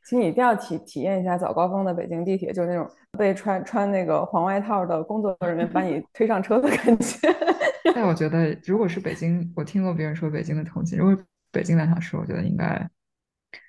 [0.03, 7.17] 其实你一定要体体验一下早高峰的北京地铁，就是那种被穿穿那个黄外套的工作人员把你推上车的感觉。
[7.93, 11.15] 但我觉得，如果是北京，我听过别人说北京的通勤，如果
[11.51, 12.89] 北京两小时，我觉得应该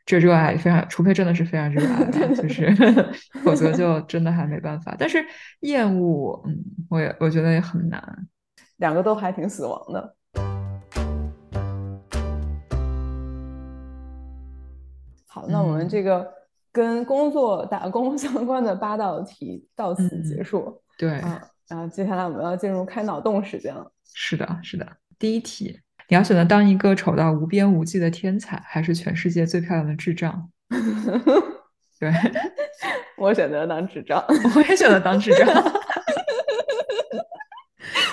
[0.04, 2.74] 这热爱非常，除非真的是非常热爱，就 是
[3.44, 4.94] 否则就真的还没办法。
[4.98, 5.24] 但是
[5.60, 8.28] 厌恶，嗯，我也我觉得也很难，
[8.78, 10.16] 两个都还挺死亡的。
[15.28, 16.28] 好，那我们这个
[16.72, 20.82] 跟工作打工相关的八道题到此结束。
[20.98, 21.22] 对，
[21.68, 23.90] 然后接下来我们要进入开脑洞时间了。
[24.12, 24.84] 是的，是的。
[25.20, 25.78] 第一题，
[26.10, 30.50] 你要选择当一个丑到无边无际的天才，还是全世界最漂亮的智障？
[32.00, 32.12] 对，
[33.16, 34.24] 我选择当智障。
[34.56, 35.46] 我也选择当智障。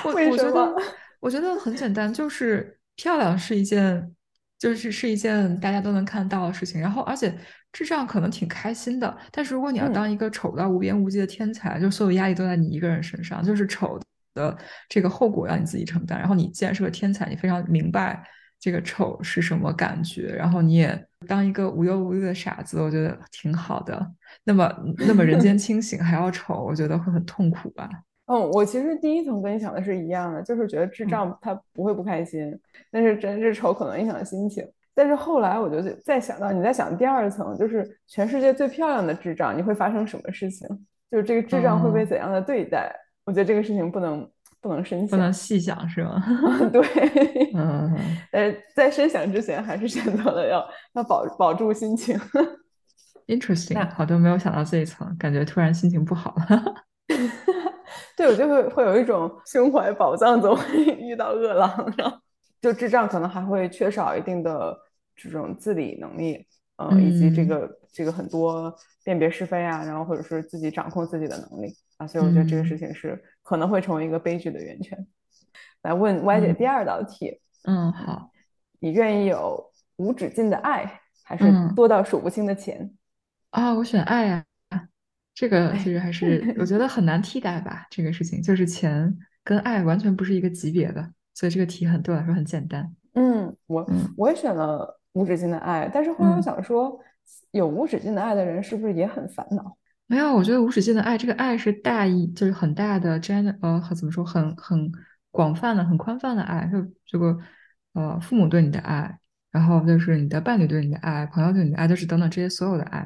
[0.06, 0.76] 我我觉得
[1.20, 4.14] 我觉得很简单，就是漂亮是一件，
[4.60, 6.80] 就是是一件大家都能看到的事情。
[6.80, 7.36] 然后，而且
[7.72, 9.18] 智障可能挺开心的。
[9.32, 14.00] 但是如果你要当一个丑到无边无际的天才，就所有压力都在你一个人身上，就是丑
[14.38, 14.56] 的
[14.88, 16.19] 这个后果要你自己承担。
[16.19, 18.23] 然后你既然是个天才，你非常明白
[18.60, 24.12] 这个丑是什么感觉，然后你也当一个无忧无虑的傻子，我觉得挺好的。
[24.43, 24.71] 那么，
[25.08, 27.89] 那么人间 清醒还要丑，我觉得会很痛苦吧。
[28.28, 32.58] 嗯，我其实第一层跟你想的是一样的，就是觉得智障他不会不开心，
[32.91, 34.65] 但是真是丑可能影响心情。
[34.93, 40.67] 但是后来我就再想到，你在想第二层，就是全世界最漂亮的智障，你会发生什么事情？
[41.12, 42.91] 就是这个智障会被怎样的对待？
[43.28, 44.26] 我觉得这个事情不能
[44.62, 46.24] 不能深想，不能细想是吗？
[46.72, 46.82] 对，
[47.54, 47.94] 嗯，
[48.32, 52.18] 呃在深想之前，还是选择了要要保保住心情。
[53.28, 56.86] Interesting，好多，没有想到这一层，感觉突然心情不好了。
[58.16, 62.18] 对，我就会会有一种胸怀宝藏总会遇到饿狼，然后
[62.62, 64.74] 就智障可能还会缺少一定的
[65.18, 75.08] 这种自理能力，嗯，以及这个这个很多辨别是非啊，然后或者是自己掌控自己的能力啊，所以我觉得这个事情是可能会成为一个悲剧的源泉。
[75.84, 78.32] 来问 Y 姐第二道题，嗯，好，
[78.80, 82.92] 你愿意有无止境的爱，还是多到数不清的钱？
[83.52, 84.44] 啊，我选爱啊。
[85.34, 87.86] 这个其实还是我觉得很难替代吧。
[87.92, 92.92] 这个事情就是钱跟爱完全不是一个级别的，所以这个题很对我来说很简单。
[93.14, 97.00] 嗯，我我也选了无止境的爱，但是后来我想说，
[97.52, 99.78] 有无止境的爱的人是不是也很烦恼？
[100.08, 104.89] 没有，我觉得无止境的爱，这个爱是大意，就是很大的 gen 呃，怎么说，很很
[105.32, 107.38] 广泛的、很宽泛的爱，就这个
[107.93, 109.20] 呃，父母对你的爱，
[109.52, 113.06] 然后就是你的伴侣对你的爱，朋友对你的爱，就是等等这些所有的爱。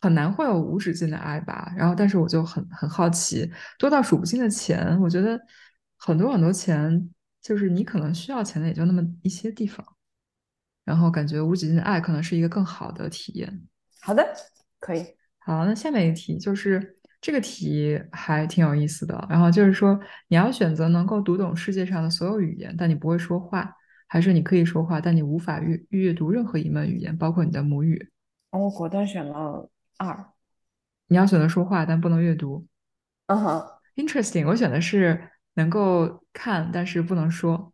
[0.00, 5.38] 很难会有无止境的爱吧，然后但是我就很很好奇，多到数不清的钱，我觉得
[5.98, 7.10] 很多很多钱，
[7.42, 9.84] 就是你可能需要钱的也就那么一些地方，
[10.84, 13.60] 然后感觉无止境的爱可能是一个更好的体验。
[14.00, 14.24] 好的，
[14.80, 15.17] 可以。
[15.48, 23.74] 好，那下面一题就是这个题还挺有意思的，然后就是说你要选择能够读懂世界上的所有语言，但你不会说话，
[24.08, 28.10] 还是你可以说话，但你无法阅阅读任何一门语言，包括你的母语？
[28.50, 29.70] 我果断选了。
[29.96, 30.26] 二，
[31.06, 32.66] 你要选择说话，但不能阅读。
[33.28, 34.46] 嗯哼，interesting。
[34.46, 37.72] 我选的是能够看，但是不能说。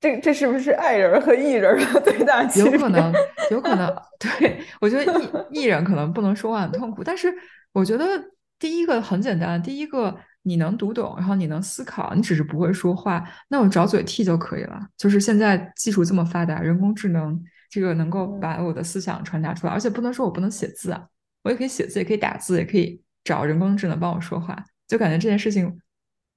[0.00, 2.72] 这这是不是爱人和艺人的最大区别？
[2.72, 3.12] 有可能，
[3.50, 3.94] 有可能。
[4.20, 7.32] 对我觉得艺艺人可能不能说话很痛苦，但是
[7.72, 8.04] 我觉得
[8.58, 14.78] 第一个很简单，第一个你能读懂，然后你能思考，你只是不会说话，那我找嘴替就可以了。
[14.96, 21.06] 就是现在技术这么发达，人工智能这个能够把我的思想传达出来，而且不能说我不能写字啊。
[21.42, 25.78] 我也可以写字，也可以打字，也可以找人工智能帮我说话，就感觉这件事情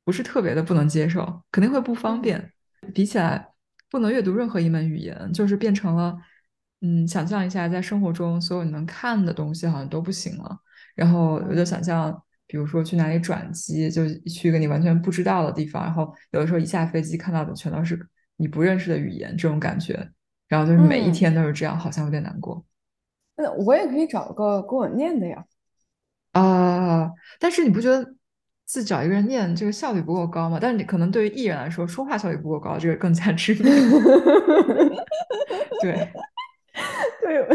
[0.05, 2.51] 不是特别的不能接受，肯定会不方便。
[2.93, 3.47] 比起来
[3.89, 6.17] 不能阅读任何一门语言，就是变成了，
[6.81, 10.57] 嗯，想象一下，在生活中所有你能看的东西好像都不行了。
[10.95, 20.09] 然后我就想象，比如说去哪里转机，就去一个你完全不知道的地方，然后有的时候一下飞机看到的全都是你不认识的语言，这种感觉，
[20.47, 22.65] 然后就是每一天都是这样，好像有点难过。
[23.35, 25.45] 那我也可以找个跟我念的呀，
[26.33, 27.09] 啊！
[27.39, 28.13] 但是你不觉得
[28.69, 30.59] 自找一个人念这个效率不够高嘛？
[30.61, 33.63] 但是你可能对于艺人来说，说话效率不够高，这个更加致命。
[35.81, 36.07] 对，
[37.19, 37.47] 对，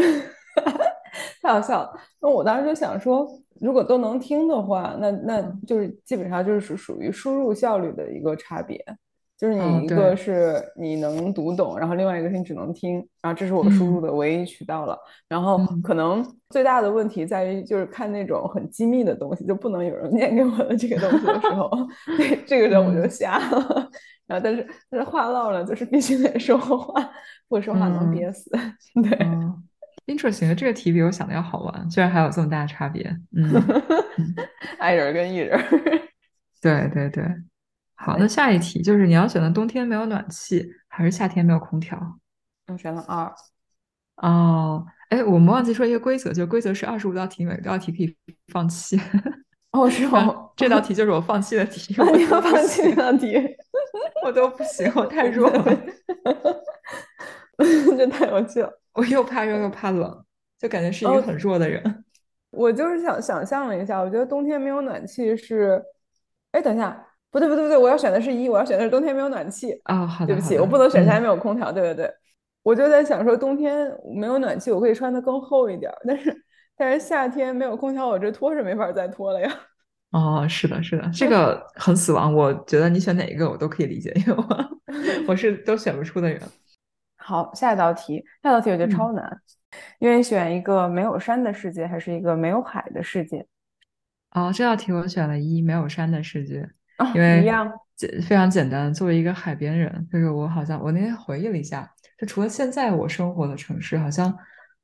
[1.41, 1.97] 太好笑了。
[2.19, 3.25] 那我当时就想说，
[3.61, 8.77] 如果都能听的话，那那就是基本上就是属属于输入效率的一个差别。
[9.37, 14.97] 就是你一个是你能读懂，然后另外一个是你只能听，然后这是我输入的唯一渠道了。
[15.27, 21.69] 然后可能最大的问题在于，就是看那种很机密的东西，就不能有人念给我的这个东西的时候，
[22.17, 23.89] 对这个时候我就瞎了。
[24.25, 26.93] 然后但是但是话唠了，就是必须得说话，
[27.49, 28.49] 不说话能憋死。
[28.95, 29.19] 对
[30.07, 33.03] ，interesting，这个题比我想的要好玩，居然还有这么大的差别。
[33.35, 33.51] 嗯
[34.79, 35.59] 爱人跟艺人。
[36.61, 37.23] 对对对。
[37.95, 41.97] 好，那下一题就是你要选择冬天没有暖气，还是夏天没有空调？
[42.67, 43.33] 我选了二。
[44.17, 48.17] 哦，哎，我们忘记说一个规则，就规则是二十五道题，每道题可以
[48.47, 48.99] 放弃。
[49.71, 50.49] 哦，是 吗？
[50.55, 51.93] 这道题就是我放弃的题。
[52.15, 53.35] 你要放弃这道题，
[54.23, 55.63] 我都不行，我太弱了。
[57.97, 58.81] 这太有趣了。
[58.93, 60.25] 我又怕热又怕冷，
[60.57, 62.03] 就感觉是一个很弱的人。
[62.51, 65.81] 我就是想想象了一下，我觉得冬天没有暖气是……
[66.51, 67.05] 哎，等一下。
[67.35, 70.07] 不对不对不对，我要选的是一，我要选的是冬天没有暖气啊。
[70.07, 71.69] 好的，对不起，我不能选夏天没有空调。
[71.69, 72.13] 对对对，
[72.63, 76.45] 我就在想说，冬天没有暖气，我可以穿的更厚一点，但是
[76.77, 79.53] 但是夏天没有空调，我这脱是没法再脱了呀。
[80.15, 82.33] 哦，是的，是的，这个很死亡。
[82.33, 84.79] 我觉得你选哪一个我都可以理解，因为我
[85.27, 86.41] 我是都选不出的人。
[87.19, 89.41] 好，下一道题，下一道题我觉得超难，
[89.99, 93.45] 因为选一个没有山的世界，还是一个没有海的世界？
[94.31, 96.69] 哦，这道题我选了一没有山的世界，
[97.13, 97.43] 因为，
[97.95, 98.93] 简非常简单。
[98.93, 104.35] 作为一个海边人，就是我好像我那天回忆了一下，就除了现在我生活的城市，好像，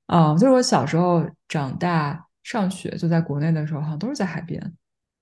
[0.07, 4.61] 嗯，就是我小时候长大上学就在国内的时候，好像都是在海边，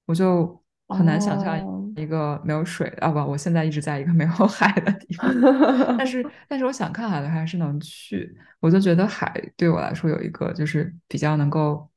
[0.06, 1.60] 我就很难想象
[1.96, 5.32] 一个没有水啊不，我现在一直在一个没有海的地方，
[5.98, 11.90] 但是但是我想看海的还是能去，我就觉得海对我来说有一个就是比较能够，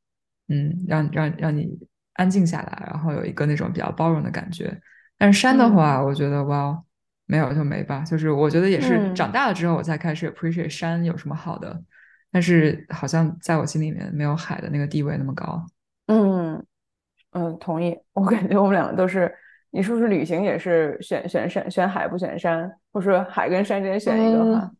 [0.49, 1.79] 嗯，让让让你。
[2.15, 4.77] 安静下来，然后有一个那种比较包容的感觉。
[5.19, 6.79] 但是山的话，我觉得哇，
[7.27, 8.01] 没有就没吧。
[8.01, 11.83] 就是我觉得也是长大了之后，我才开始 appreciate 山有什么好的。
[12.31, 15.65] 但是好像在我心里面，没有海的那个地位那么高。
[16.07, 16.65] 嗯
[17.33, 17.97] 嗯，同意。
[18.13, 19.33] 我感觉我们两个都是。
[19.75, 24.71] 你是不是旅行也是选选山选海不选山，或者说海跟山之间选一个哈？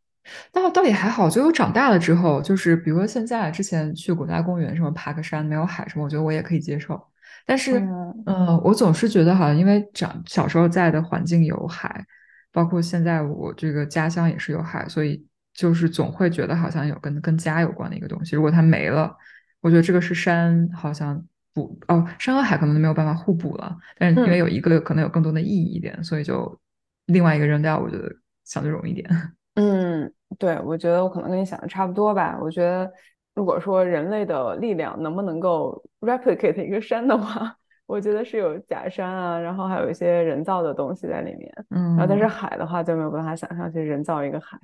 [0.53, 7.03] 倒倒也还好，就我长大了之后，就是比如说现在之前去国家公园什么爬个山没有海什么，我觉得我也可以接受。
[7.45, 7.79] 但是，
[8.27, 12.05] 嗯，我总是觉得好像因为长小时候在的环境有海，
[12.53, 18.37] 包括现在我这个家乡也是有海，所以就是总会觉得好像有跟跟家有关的一个东西。
[18.37, 19.13] 如果它没了，
[19.61, 21.21] 我觉得这个是山好像
[21.53, 23.77] 补哦，山和海可能没有办法互补了。
[23.99, 26.59] 但是因为有一个可能有更多的意义一点，所以就
[27.07, 28.09] 另外一个扔掉，我觉得
[28.45, 29.09] 相对容易一点。
[29.57, 32.39] 嗯，对，我觉得我可能跟你想的差不多吧。
[32.41, 32.91] 我觉得。
[33.35, 37.57] 如果说人类的力量能不能够 replicate 一个山的话，
[37.87, 41.53] 我觉得是有假山啊，然后还有一些人造的东西在里面。
[41.71, 44.59] 嗯，然后但是海的话就没有办法想象去人造一个海。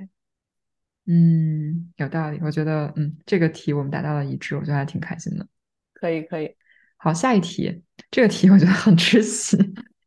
[1.06, 2.38] 嗯，有道理。
[2.42, 5.46] 我觉得，嗯，这个题我们达到了一致，我觉得还挺开心的。
[5.94, 6.54] 可以，可以。
[6.98, 7.82] 好，下一题。
[8.10, 9.56] 这个题我觉得很窒息。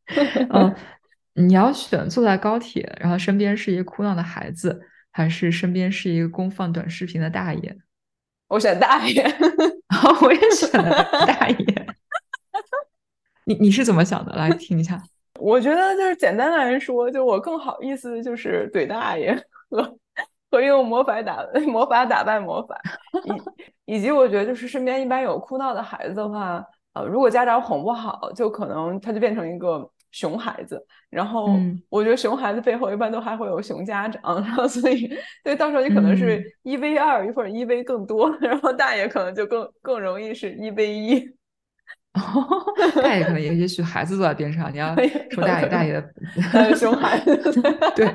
[0.53, 0.75] 嗯，
[1.33, 4.79] 你要选坐在高铁，然后身边是一个哭闹的孩子，
[5.11, 7.77] 还是身边是一个公放短视频的大爷？
[8.51, 9.23] 我选大爷，
[10.21, 11.87] 我也选大爷。
[13.45, 14.33] 你你是怎么想的？
[14.33, 15.01] 来听一下。
[15.39, 19.33] 我觉得就是简单来说，就我更好意思就是怼大爷
[19.69, 19.97] 和
[20.51, 22.77] 和用魔法打 魔法打败魔法，
[23.85, 26.61] 以以及我觉得就是身边一般有哭闹的孩子的话，
[26.93, 29.89] 呃，如果家长哄不好，就可能他就变成一个。
[30.11, 31.57] 熊孩子，然后
[31.89, 35.09] 我觉得熊孩子背后一般都还会有熊家长， 然后所以
[35.43, 41.19] 对到时候你可能是一 v 二或者一 v 更多， 然后大爷可能就更更容易是一 v 一，
[43.01, 44.93] 大爷可能也也许孩子坐在边上，你要
[45.31, 47.61] 说大爷大爷的熊孩子，
[47.95, 48.05] 对，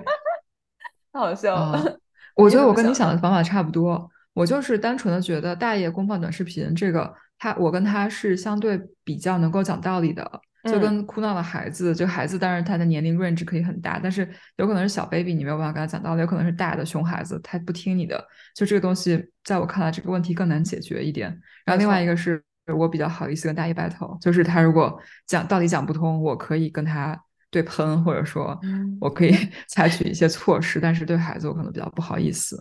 [1.13, 1.99] 太好笑了。
[2.35, 10.31] 我觉得我跟你想的方法差不多，我就是单纯的觉得大爷公放短视频这个，他我跟他是相对比较能够讲道理的。
[10.67, 18.23] 就跟哭闹的孩子，就孩子，当然他的年龄 range 可以很大，但是有可能是小 baby，你没有办法跟他讲道理；有可能是大的熊孩子，他不听你的。
[18.55, 21.29] 就这个东西，在我看来，这个问题更难解决一点。
[21.65, 22.43] 然后另外一个是
[22.77, 27.19] 我比较好意思跟大姨 battle，就是他如果讲道理讲不通，我可以跟他
[27.51, 28.59] 对喷，或者说
[29.01, 29.35] 我可以
[29.69, 32.59] 采取一些措施，但是对孩子我可能比较不好意思。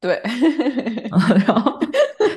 [0.00, 0.20] 对，
[1.10, 1.80] 然后。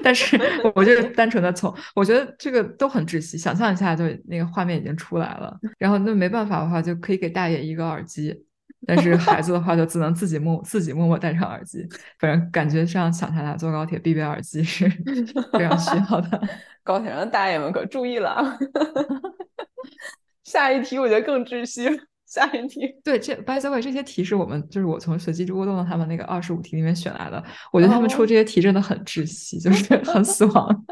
[0.07, 0.39] 但是
[0.73, 3.37] 我就是单纯的从，我觉得这个都很窒息。
[3.37, 5.53] 想象一下，就那个画面已经出来了。
[5.77, 8.45] 然后那没办法的话，就可以给大爷一个耳机。
[8.85, 11.85] 但是孩子的话，就只能自己默自己默默戴上耳机。
[12.19, 14.87] 反正感觉这样想下来，坐高铁必备耳机是
[15.51, 16.41] 非常需要的。
[16.85, 18.57] 高铁上的大爷们可注意了。
[20.45, 21.85] 下一题我觉得更窒息。
[22.27, 27.41] 下一题，对，这 by the way，这些题是我们就是我从随机波动的他们那个二十五题里面选来的。
[27.71, 30.85] 我觉得他们出这些题真的很窒息，就是 很死亡。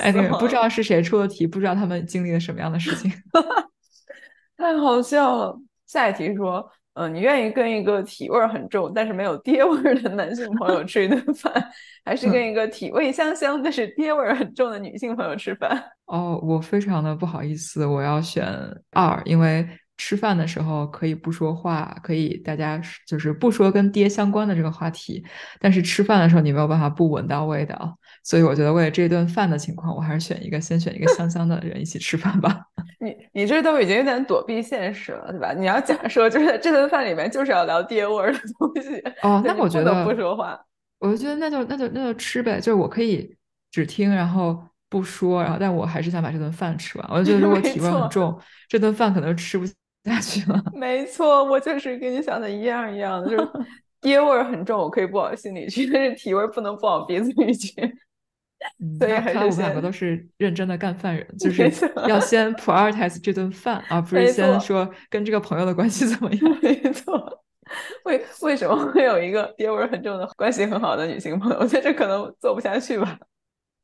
[0.00, 0.10] 哎，
[0.40, 3.08] 不知道是谁出的题，不知道他们经历了什么样的事情。
[4.58, 5.56] 太好笑了。
[5.86, 11.52] 下一题说，嗯，你愿意跟一个体味很重但是没有爹味的男性朋友吃一顿饭，
[12.04, 15.80] 还是跟一个体味香香但是爹味很重的女性朋友吃饭？
[16.06, 18.44] 哦，我非常的不好意思，我要选
[18.90, 19.64] 二，因为。
[20.04, 25.24] 吃饭的时候可以不说话，可以大家就是不说跟爹相关的这个话题，
[25.60, 32.62] 但是吃饭的时候你没有办法不闻到味道，所以我觉得为了这顿饭的情况，我还是选一个先选一个香香的人一起吃饭吧。
[32.98, 35.52] 你你这都已经有点躲避现实了，对吧？
[35.52, 40.60] 你要假设就是这顿饭里面就是要聊爹味的东西，哦， 那我觉得不说话，
[40.98, 43.36] 我就觉得那就那就那就吃呗，就是我可以
[43.70, 44.64] 只听，然后。
[44.92, 47.08] 不说，然后但我还是想把这顿饭吃完。
[47.10, 48.38] 我就觉得如果体味很重，
[48.68, 49.64] 这顿饭可能吃不
[50.10, 50.62] 下去了。
[50.74, 53.48] 没错，我就是跟你想的一样一样的，就是
[54.00, 57.80] 爹味很重，我可以不往心里去，但是体味不能不往鼻子里去。
[58.80, 61.68] 嗯，所以还是看来我们两个都是认真的干饭人，就是
[62.08, 66.58] 要先 prioritize 这顿饭，而不是先说跟这个朋友的关系怎么样。
[66.62, 67.42] 没错，
[68.04, 71.58] 为为什么会有一个爹味很重的关系很好的女性朋友？
[71.58, 73.18] 我觉得这可能做不下去吧。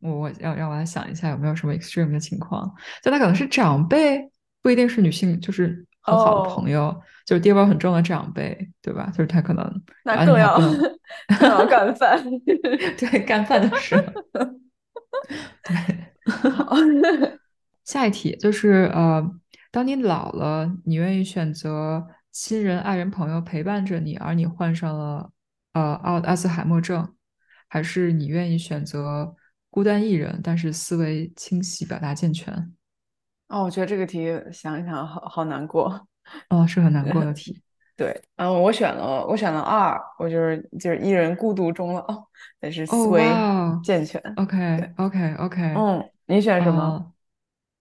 [0.00, 4.30] 我我要让我来想一下有没有什么 extreme 的情况，就他可能是长辈，
[4.62, 6.94] 不一定是女性，就是很好的朋友，
[7.26, 9.10] 就是爹味很重的长辈，对吧？
[9.12, 10.58] 就是他可能那更要
[11.38, 12.22] 更要干饭，
[12.98, 14.02] 对，干饭的时候。
[15.64, 15.78] 对，
[17.84, 19.22] 下一题就是呃，
[19.70, 25.30] 当你老了，你愿意选择亲人、爱人、朋友陪伴着你，而你患上了
[25.72, 27.14] 呃奥阿兹海默症，
[27.68, 29.34] 还是你愿意选择
[29.70, 32.72] 孤单一人，但是思维清晰、表达健全？
[33.48, 36.06] 哦，我觉得这个题想一想，好好难过。
[36.50, 37.60] 哦，是很难过的 题。
[37.96, 42.06] 对，嗯，我选了，我选了二，我就是就是一人孤独终老，
[42.60, 43.24] 但是思维
[43.82, 44.22] 健全。
[44.36, 45.74] OK，OK，OK。
[45.74, 47.12] 嗯，你选什么？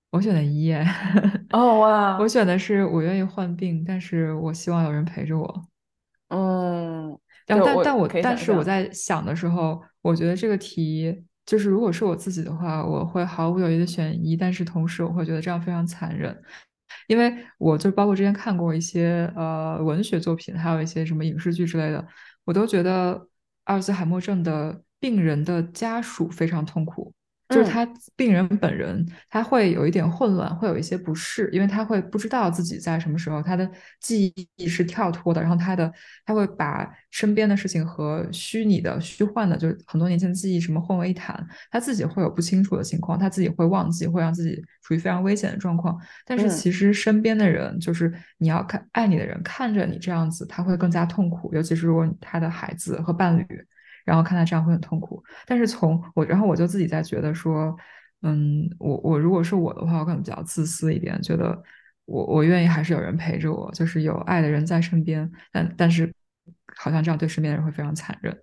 [0.09, 0.73] 我选的一。
[1.51, 2.17] 哦哇！
[2.17, 5.65] 我选的是我愿意患病，但是我希望有人陪着我。
[6.29, 16.39] 嗯，但但但我但是我在想的时候，我觉得这个题就是如果是我自己的话，我会毫无犹豫的选一，但是同时我会觉得这样非常残忍。
[17.07, 22.05] 因为我就包括之前看过一些呃文学作品，还有一些什么影视剧之类的，
[22.43, 23.27] 我都觉得
[23.63, 27.13] 阿尔兹海默症的病人的家属非常痛苦。
[27.49, 33.69] 就是他病人本人，他会有一点混乱，会有一些不适，因为他会不知道自己在什么时候，他的
[34.01, 35.91] 记忆是跳脱的，然后他的
[36.25, 45.97] 他会把身边的事情和虚拟的、虚幻的，就是很多年前的记忆什么混为一谈，他自己会有不清楚的情况，他自己会忘记，会让自己处于非常危险的状况。
[46.25, 53.45] 但是其实身边的人，就是你要看爱你的人看着你这样子，他会更加痛苦，尤其是如果他的孩子和伴侣。
[54.07, 57.75] 然后看他这样会很痛苦，但是从我，然后我就自己在觉得说，
[58.21, 61.61] 嗯，我我如果是我的话，我可能比较自私一点，觉得
[62.05, 66.15] 我我愿意还是有人陪着我，就是有爱的人在身边，但但是
[66.77, 68.41] 好像这样对身边的人会非常残忍。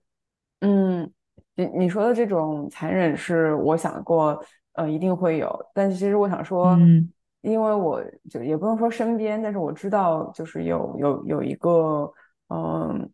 [0.61, 1.11] 嗯，
[1.55, 4.39] 你你说的这种残忍是我想过，
[4.75, 7.11] 呃，一定会有，但是其实我想说，嗯
[7.41, 12.13] 因为我就也不能说身边，但是我知道就是有有有一个，
[12.49, 13.11] 嗯。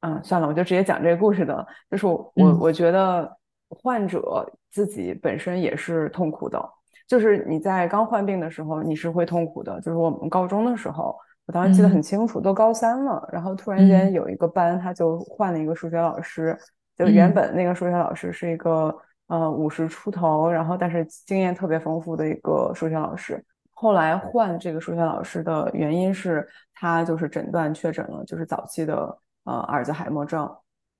[0.00, 1.66] 嗯，算了，我就直接讲这个故事的。
[1.90, 3.30] 就是我，我觉得
[3.68, 6.58] 患者自己本身也是痛苦的。
[7.06, 9.78] 就是你在刚患病的时候，你是会痛苦的。
[9.80, 11.14] 就是我们高中的时候，
[11.46, 16.56] 我当时记得很清楚，都高三了，然后突然间有一个班，他就换了一个数学老师。
[16.96, 18.96] 就原本那个数学老师是一个
[19.26, 23.44] 呃五十出头，然后但是经验特别丰富的一个数学老师。
[23.72, 29.18] 后来换这个数学老师的原因是他就是诊断确诊了，就是早期的。
[29.44, 30.48] 呃，阿尔兹海默症，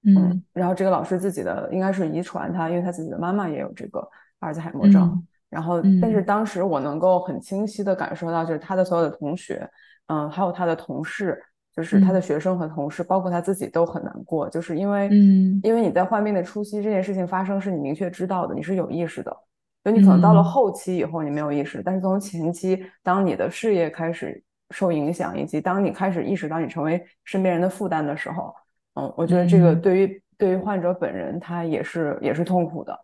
[0.04, 4.00] 嗯，然后这个老师自己的应该是遗传他，因为他自己的妈妈也有这个
[4.38, 5.22] 阿尔兹海默症。
[5.50, 9.68] 然后，但是当时我能够很清晰的感受到，就是他的所有的同学，
[10.06, 11.42] 嗯，还有他的同事，
[11.74, 19.36] 就是他的学生和同事，包括他自己都很难过，就是因为，嗯，因为你在患病的初期，这件事情发生是你明确知道的，你是有意识的，
[19.84, 24.42] 就你可能到了后期以后你没有意识，但是从前期，当你的事业开始。
[24.70, 28.54] 受影响，以及当你开始意识到你成为身边人的负担的时候，
[28.94, 32.98] 嗯，我觉得这个对于对于患者本人他也是也是痛苦的，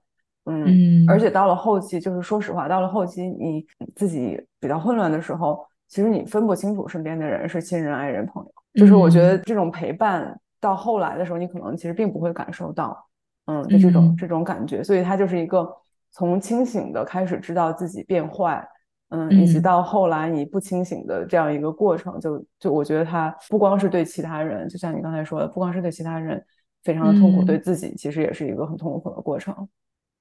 [0.45, 13.07] 嗯，而且到了后期，就是说实话，到了后期你自己比较混乱的时候，其实你分不清楚身边的人是亲人、爱人、朋友，就是我觉得这种陪伴到后来的时候，你可能其实并不会感受到，
[13.47, 15.69] 嗯，就这种这种感觉，所以它就是一个
[16.13, 18.67] 从清醒的开始知道自己变坏。
[19.09, 26.45] 嗯，以及到后来你不清醒的这样一个过程，就就我觉得他不光是对其他人，就像你刚才说的，不光是对其他人
[26.83, 29.55] 非常的痛苦，对自己其实也是一个很痛苦的过程。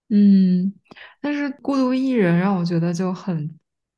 [0.09, 0.71] 嗯，
[1.19, 3.49] 但是孤独一人让我觉得就很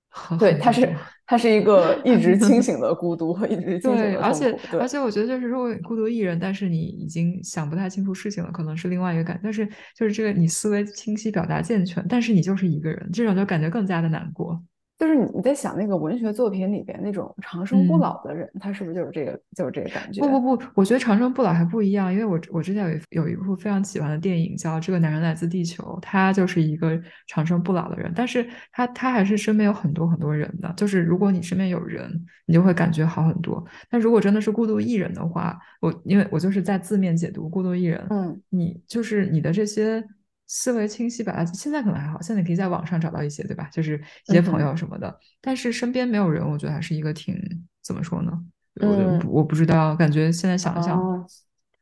[0.09, 9.37] 很对，他是他是一个一直清醒 的孤独和一直清醒的而且而且我觉得就是如果孤独一人，但是你已经想不太清楚事情了，可能是另外一个感。
[9.43, 9.67] 但是
[9.97, 14.63] 就是这个你思维清晰、表达健全，但是你就是一个人，这种就感觉更加的难过。
[14.97, 20.21] 就是你你在想那个文学作品里边那种长生不老的人，他是不是就是这个就是这个感觉？
[20.21, 32.11] 不不不，我觉得长生不老还不一样，因为我我之前有有一部非常喜欢的电影叫《这个男人来自地球》，他就是一个长生不老的人，但是他他还是身边有很多很多人的，就是如果你身边有人，
[32.47, 33.63] 你就会感觉好很多。
[33.89, 40.03] 但如果真的是孤独一人的话，我因为我就是在字面解读孤独一人，嗯，你就是你的这些。
[40.47, 43.69] 思维清晰吧，现在可能还好，现在可以在网上找到一些，对吧？
[43.71, 45.19] 就是一些朋友什么的。
[45.41, 47.37] 但是身边没有人，我觉得还是一个挺
[47.83, 48.31] 怎么说呢？
[48.79, 51.27] 我我不知道，感觉现在想一想，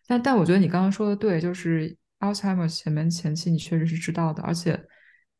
[0.07, 4.82] 但但我觉得你刚刚说的对，就是 Alzheimer 前面前期你确实是知道的，而且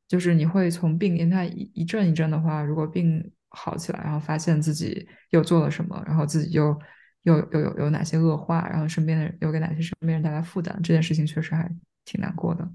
[0.08, 6.78] 就是你会从病因它一一阵一阵的话，如果病好起来，然后发现自己又做了什么，然后自己又
[7.24, 11.74] 又又有有哪些恶化，然后身边的人又给哪些身边人带来负担，这件事情确实还
[12.04, 12.70] 挺难过的。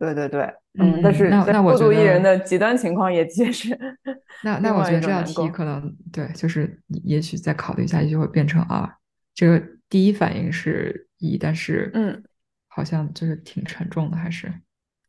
[0.00, 0.42] 对对对，
[0.80, 3.78] 嗯，但是那那我觉得孤独一人的极端情况也确实。
[4.42, 8.90] 那那我觉得这道题可能对，就是也许再考虑一下，也许会变成二。
[9.34, 12.22] 这个第一反应是一，但是嗯，
[12.68, 14.50] 好像就是挺沉重的，还是。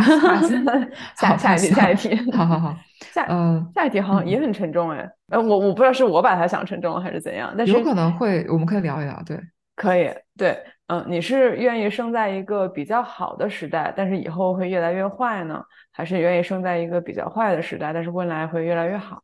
[1.15, 2.75] 下下一题，下一题，好好好，
[3.11, 9.39] 下嗯下一题好像也很沉重哎，呃我我不知道是我把它想沉重了还是怎样，但是有可能会，我们可以聊一聊，对，
[9.75, 10.57] 可以，对，
[10.87, 19.21] 嗯，你是愿意生在一个比较好的时代，但是以后会越来越坏呢，还是愿意生在一个比较坏的时代，但是未来会越来越好？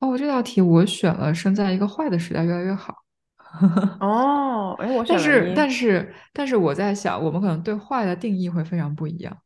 [0.00, 2.94] 哦，这道题我选了生在一个坏的时代越来越好。
[4.00, 9.36] 哦，哎，我选但是但是但是我在想，我们可能对坏的定义会非常不一样。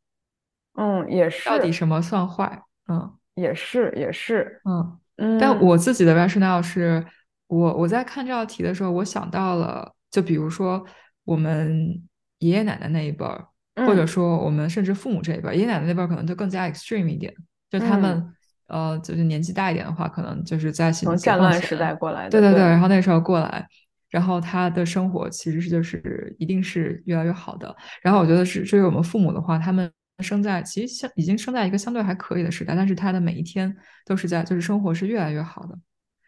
[0.77, 1.49] 嗯，也是。
[1.49, 2.63] 到底什么算坏？
[2.89, 4.61] 嗯，也是，也是。
[4.65, 5.39] 嗯嗯。
[5.39, 7.05] 但我自己的 rationale 是，
[7.47, 10.87] 我我在看这道题的时候，我想到了，就比如说
[11.25, 12.01] 我们
[12.39, 13.45] 爷爷奶奶那一辈儿，
[13.87, 17.35] 或者说我们甚至父母这一辈儿，爷爷奶奶那辈儿可能就更加 extreme 一点，
[17.69, 18.25] 就他们
[18.69, 22.31] 呃，就是年纪大一点的话，可能就是在从战乱时代过来的。
[22.31, 23.67] 对对对，然后那时候过来，
[24.09, 27.75] 然后他的生活其实是就是一定是越来越好的。
[28.03, 29.91] 然后我觉得是，至于我们父母的话，他们。
[30.21, 35.77] 生在其实相已经生在一个相对还可以的时代，但是他的每一天都是在就是生活是越来越好的。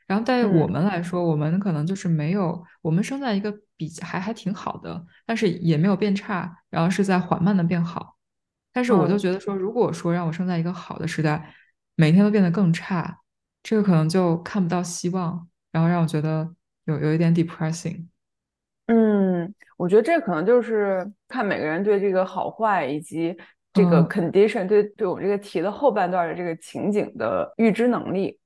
[0.08, 8.16] 然后对于我们来说，我们可能就是没有我们生在一个比还还挺好的，但是也没有变差，然后是在缓慢的变好。
[8.72, 11.54] 但是我就觉得说，如果说让我生在一个好的时代，
[11.94, 13.20] 每天都变得更差，
[13.62, 16.54] 这个可能就看不到希望，然后让我觉得
[16.84, 18.06] 有有一点 depressing。
[18.86, 23.36] 嗯，我觉得这可能就是看每个人对这个好坏以及。
[23.72, 28.40] 这个 condition 对对我们这个题的后半段的这个情景的预知能力，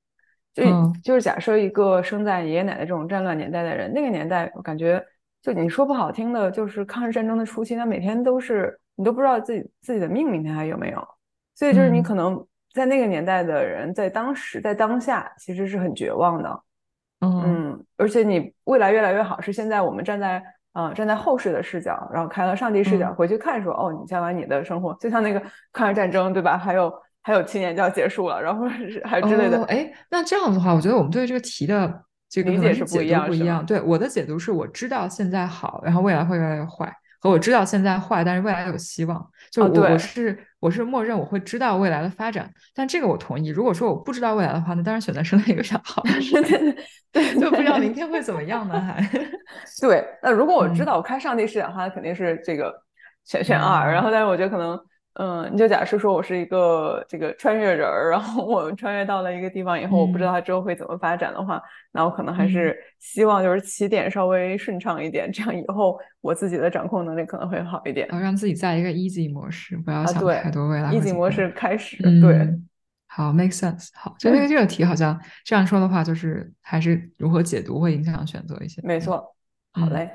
[0.53, 0.61] 就
[1.01, 5.01] 就是假设一个生在爷爷奶奶这种战乱年代的人，那个年代我感觉
[5.41, 11.07] 就你说不好听的，就是抗日战争的初期，那每天都是你都不知道自己自己的命明天还有没有，
[11.55, 16.61] 所以就是你可能在那个年代的人，在当时在当下其实是很绝望的，
[17.21, 20.43] 嗯，而且你未来越来越好，是现在我们站在。
[20.73, 26.57] 啊，站在后世的视角，然后开了上帝视角回去看，说哦，你将来你的生活就像那个抗日战争，对吧？
[26.57, 26.89] 还有
[27.21, 28.65] 还有七年就要结束了，然后
[29.03, 29.61] 还有之类的。
[29.65, 32.01] 哎，那这样的话，我觉得我们对这个题的
[32.31, 33.65] 这个理解是不一样，不一样。
[33.65, 36.91] 对我的解读是，我知道现在好，然后未来会越来越坏。
[37.19, 39.23] 和我知道现在坏，但是未来有希望。
[39.51, 43.49] 就我我是我是默认我会知道未来的发展，但这个我同意。
[43.49, 46.01] 如果说我不知道未来的话，那当然选择生在一个比较好
[47.11, 48.79] 对，就不知道明天会怎么样呢？
[48.81, 49.07] 还
[49.81, 50.03] 对。
[50.23, 52.73] 那如果我知道我开上帝视角的话，肯定是这个
[53.25, 53.91] 选选二。
[53.91, 54.79] 然后，但是我觉得可能。
[55.15, 68.07] 嗯，你就假设说我是一个这个穿越人儿，然后我穿越到了一个地方以后，我不知道它之后会怎么发展的话，那我可能还是希望就是起点稍微顺畅一点，这样以后我自己的掌控能力可能会好一点。
[68.07, 70.89] 然后让自己在一个 easy 模式，不要想太多未来。
[70.91, 72.47] easy 模式开始，对，
[73.07, 73.89] 好，make sense。
[73.93, 78.81] 好，就因为这个题好像这样说的话，就是还是如何解读会影响选择一些。
[78.81, 79.35] 没错，
[79.73, 80.09] 好嘞，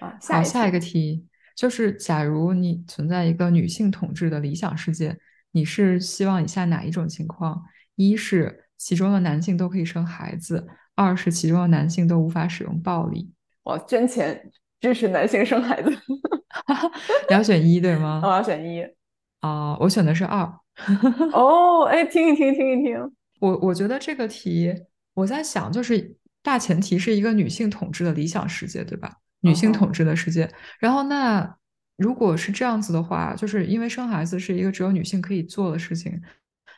[0.00, 1.26] 啊，好，下一个题。
[1.56, 5.18] 就是，假如你存在一个女性统治的理想世界，
[5.52, 7.64] 你是希望以下哪一种情况？
[7.94, 13.32] 一是其中的男性都可以生孩子，二是其中的男性都无法使用暴力。
[13.62, 15.90] 我捐钱支持男性生孩子。
[17.28, 18.20] 你要选一对吗？
[18.22, 18.86] 我要选一。
[19.40, 20.42] 啊，我选的是二。
[21.32, 23.00] 哦，哎，听一听，听一听。
[23.40, 24.74] 我我觉得这个题，
[25.14, 29.16] 我在想，就是大前提是一个女性统治的理想世界，对吧？
[29.46, 31.56] 女性统治的世界，然后那
[31.96, 36.20] 如果是这样子的话，就是因为生孩子是一个只有女性可以做的事情，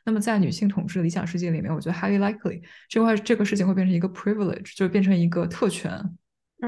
[0.04, 5.90] 那么在女性统治的理想世界里面，我觉得 highly likely 这块这个事情会变成一个 privilege，就变成一个特权，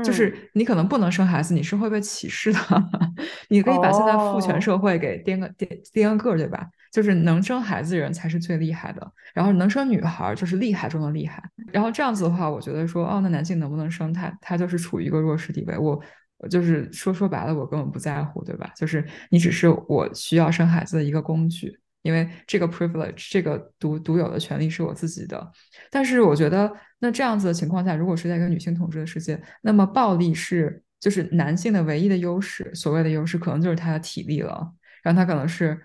[0.05, 2.59] 就是你可能不能生孩子，你是会被歧视的。
[3.49, 6.69] 你可以把现在父权社会给颠个颠颠个，对吧？
[6.91, 11.43] 就是能生孩子的人才是最厉害的，然后能生女孩就是厉害中的厉害。
[11.73, 15.79] 然后这样子的话，我觉得说，哦，那男性能不能生，他他就是处于一个弱势地位。
[15.79, 16.03] 我
[16.49, 18.73] 就是说说白了，我根本不在乎，对吧？
[18.75, 25.53] 就是你只是我需要生孩子的一个工具，因为这个 privilege 这个独独有的权利是我自己的。
[25.91, 34.73] 但是我觉得，那这样子的情况下，如果是在一个女性统治的世界，那么暴力是就是男性的唯一的优势，所谓的优势可能就是他的体力了，
[35.05, 35.81] 然后他可能是。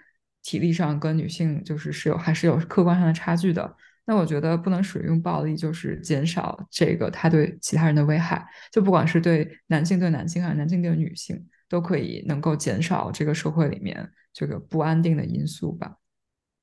[0.45, 3.75] 体力上跟女性就是是有还是有客观上的差距的。
[4.05, 8.45] 那我觉得不能使用暴力，就是减少这个他对其他人的危害。
[8.71, 15.97] 就不管是对男性对男性还是男性对女性，都可以能够减少这个社会里面这个不安定的因素吧。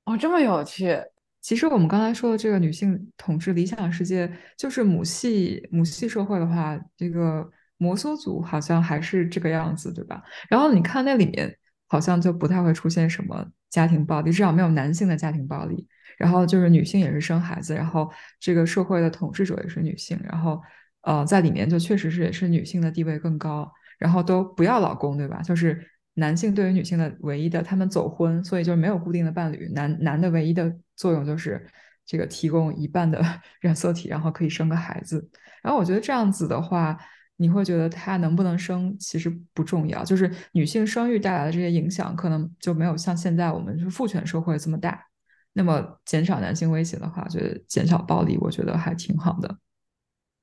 [0.04, 0.96] 哦，这么有趣。
[1.40, 7.44] 其实我们刚才说的这个女性统治理想世界，就是母系母系社会的话，这个
[7.76, 10.22] 摩梭族好像还是这个样子，对吧？
[10.48, 11.58] 然后你看那里面
[11.88, 15.88] 好像就不太会出现什么家庭暴力，至少没有男性的家庭暴力。
[16.16, 18.08] 然后就是女性也是生孩子，然后
[18.38, 20.62] 这个社会的统治者也是女性，然后
[21.00, 23.68] 呃在里面就确实是也是女性的地位更高，
[23.98, 25.42] 然后都不要老公，对吧？
[25.42, 30.72] 就是男性对于女性的唯一的，他们走婚，所以就没有固定的伴侣，男男的唯一的。
[30.94, 31.66] 作用就是
[32.06, 33.20] 这个提供一半的
[33.60, 35.28] 染色体，然后可以生个孩子。
[35.60, 36.96] 然后我觉得这样子的话，
[37.42, 45.04] 你会觉得他能不能生其实不重要，就是女性生育带来的这些影响，可能就没有像现在我们是父权社会这么大。
[45.52, 49.56] 那么减少男性威胁的话，觉得减少暴力，我觉得还挺好的。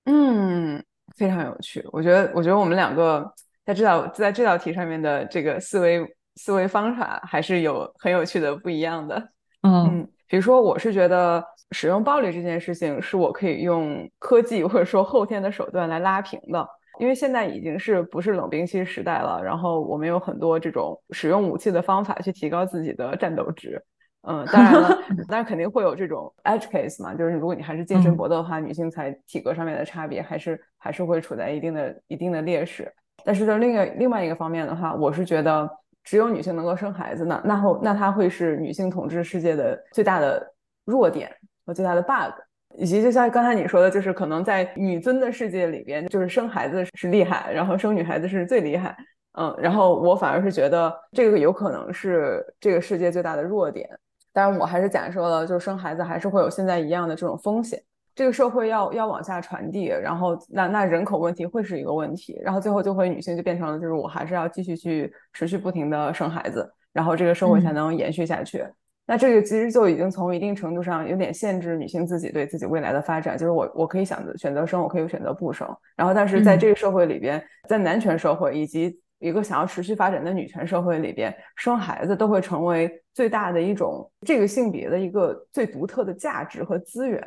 [0.03, 0.83] 嗯，
[1.15, 1.83] 非常有趣。
[1.91, 3.33] 我觉得，我觉得我们两个
[3.65, 9.31] 在这道在这道题上面的这个思维思维方法还是有很有趣的不一样的。
[9.63, 10.05] 嗯。
[10.27, 16.67] 比如说，我是觉得使用暴力这件事情是我可以用科技或者说后天的手段来拉平的，
[16.99, 23.81] 因为现在已经是不是冷兵器时代了，然后我们有很多这种使用武器的方法去提高自己的战斗值。
[24.23, 24.89] 嗯，当然了，
[25.27, 32.93] 但是肯定会有这种 edge case 嘛，就是如果你还是近身搏斗的话，女性才体格上面的差别还是还是会处在一定的一定的劣势。
[33.23, 35.69] 但是在另外另外一个方面的话，我是觉得。
[36.01, 40.41] 只有女性能够生孩子呢，那后那它会是女性统治世界的最大的
[40.85, 41.29] 弱点
[41.65, 42.33] 和最大的 bug，
[42.77, 48.95] 以及就像刚才你说的，就是可能在女尊的世界里边，就是生孩子是厉害，然后生女孩子是最厉害，
[49.33, 53.89] 嗯，然后我反而是觉得这个有可能是这个世界最大的弱点，
[54.31, 57.81] 当然我还是假设了，就是生孩子还是会有现在一样的这种风险。
[58.15, 68.65] 这个社会要要往下传递，然后那那人口问题会是一个问题，然后最后就会女性就变成了就是我还是要继续去持续不停的生孩子，然后这个社会才能延续下去。
[69.09, 75.67] 那这个其实就已经从一定程度上有点限制女性自己对自己未来的发展，就是我我可以想选择生，我可以选择不生。
[75.95, 87.19] 然后但是在这个社会里边，在男权社会以及一个想要持续发展的女权社会里边，生孩子都会成为最大的一种这个性别的一个最独特的价值和资源。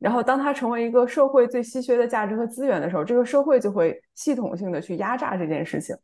[0.00, 5.94] 然后，当它成为一个社会最稀缺的价值和资源的时候，这个社会就会系统性的去压榨这件事情。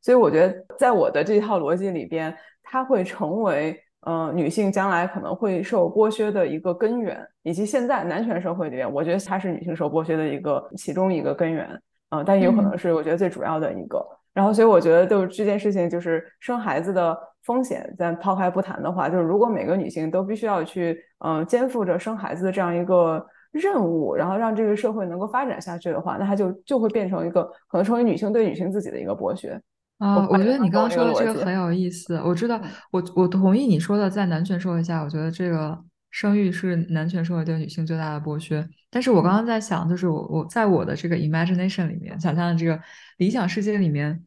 [0.00, 11.68] 所以，我觉得在我的这套逻辑里边，它会成为呃女性将来可能会受剥削的一个根源，以及现在男权社会里面，我觉得它是女性受剥削的一个其中一个根源
[12.10, 14.04] 呃，但也有可能是我觉得最主要的一个。
[14.32, 23.26] 然后，所以我觉得就是这件事情，就是生孩子的风险，咱抛开不谈的话，就是如果每个女性都必须要去嗯肩负着生孩子的这样一个。
[23.52, 29.60] 任务，然后让这个社会能够发展下去的话，那它就就会变成一个可能成为女性对女性自己的一个剥削
[30.00, 30.26] 啊。
[30.28, 32.16] 我觉得你刚刚说的这个很有意思。
[32.24, 35.78] 我知道，我我同意你说的，在男权社会下，我觉得这个
[36.10, 38.68] 生育是男权社会对女性最大的剥削。
[38.90, 42.80] 但是我刚刚在想，就是我我在我的这个 imagination 里面想象的这个
[43.18, 44.20] 理想世界里面，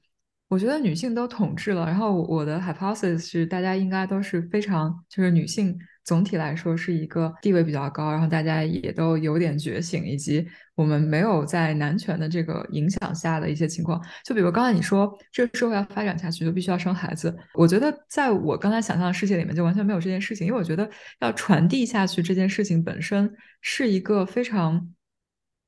[0.47, 1.86] 我觉得女性都统治了。
[1.86, 5.78] 然后我的 hypothesis 是，大家应该都是非常就是女性。
[6.04, 10.45] 总体来说是一个地位比较高，然后大家也都有点觉醒，以及
[10.76, 14.01] 我们没有在男权的这个影响下的一些情况。
[14.26, 17.34] 就比如刚才你说，这个社会要发展下去，就必须要生孩子。
[17.54, 20.89] 我觉得在我刚才想象的世界里面，就完全没有这件事情，因为我觉得
[21.22, 24.89] 要传递下去这件事情本身是一个非常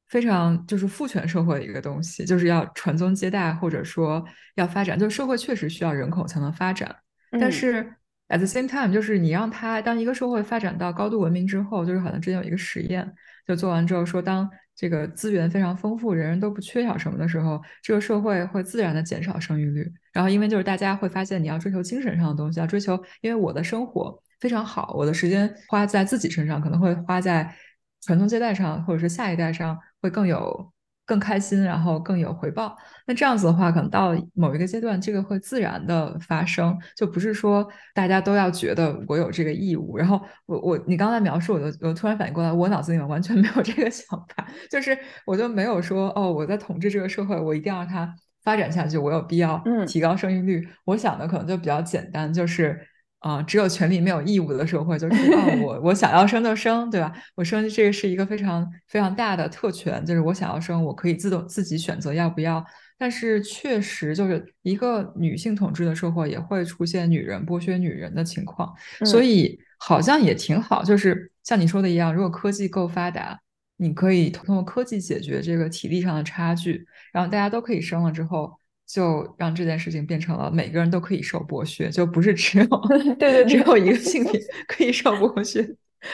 [0.09, 4.21] 非常就是父权社会的一个东西，就是要传宗接代，或者说
[4.55, 4.99] 要发展。
[4.99, 6.93] 就社会确实需要人口才能发展，
[7.39, 7.95] 但是。
[8.27, 13.13] At the same time，就是你让他当一个社会发展到高度文明之后，就是好像之前有一个实验，
[13.47, 19.87] 就做完之后说，当这个资源非常丰富，人人都不缺少什么的时候，这个社会会自然的减少生育率。
[20.11, 27.55] 然后因为就是大家会发现，你要追求精神上的东西，要追求，因为我的生活非常好，我的时间花在自己身上，可能会花在
[28.01, 30.73] 传宗接代上，或者是下一代上，会更有。
[31.05, 32.75] 更开心，然后更有回报。
[33.05, 39.97] 那这样子的话，可能到某一个阶段，这个会自然的发生，就不是说大家都要觉得我有这个义务。
[39.97, 50.67] 然后我我你刚才描述，我就我突然反应过来，我脑子里面完全 没有这个想法，就是我就没有说哦，我在统治这个社会，我一定要让它发展下去，我有必要提高生育率。
[50.85, 52.79] 我想的可能就比较简单，就是。
[53.25, 57.11] 啊，只有权利没有义务的社会，就是啊，我我想要生就生，对吧？
[57.33, 62.63] 我生这个是一个非常非常大的特权，就是我想要生，我可以自动自己选择要不要。
[62.99, 68.71] 但是确实，就是一个女性统治的社会，也会出现女人剥削女人的情况，
[69.03, 70.83] 所以好像也挺好。
[70.83, 73.39] 就是像你说的一样，如果科技够发达，
[73.77, 78.59] 你可以通过科技解决这个体力上的差距，然后大家都可以生了之后。
[78.87, 82.65] 就让这件事情变成了每个人都可以受剥削，就不是只有
[83.19, 85.67] 对对只有一个性别 可以受剥削，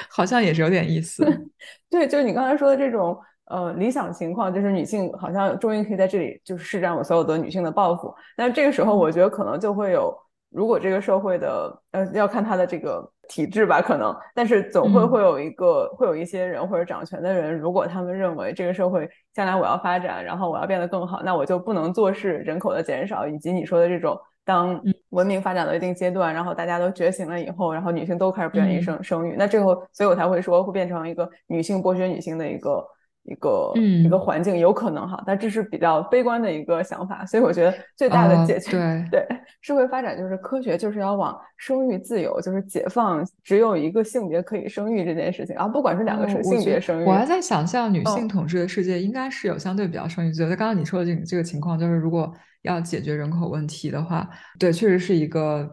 [0.09, 1.25] 好像也是有点意思。
[1.89, 8.13] 对，就是你刚才说的这种呃理想情况，就是女性好像终于可以在这里就是施展我所有的女性的抱负。
[8.37, 10.15] 但这个时候，我觉得可能就会有，
[10.51, 24.19] 如果这个社会的呃要看他的这个体制吧，可能，但是总会会有一个会有一些人或者掌权的人，如果他们认为这个社会将来我要发展，然后我要变得更好，那我就不能坐视人口的减少，以及你说的这种。
[24.43, 32.83] 当文明发展到一定阶段，然后大家都觉醒了以后，然后女性都开始不愿意生生育，那这后，所以我才会说会变成一个女性剥削女性的一个
[33.23, 37.25] 一个一个环境，有可能哈，但这是比较悲观的一个想法。
[37.25, 38.71] 所以我觉得最大的解决
[39.11, 39.25] 对
[39.61, 45.55] 社会发展就是科学就是要往生育自由，就是解放只有一个性别可以生育这件事情。
[45.55, 50.49] 然后不管是两个是性别生育，我还在想象女性统治的世界应该是有相对比较生育自由。
[50.49, 52.33] 在刚刚你说的这个这个情况，就是如果。
[52.63, 55.67] 要解决人口问题的话，对，确实是一个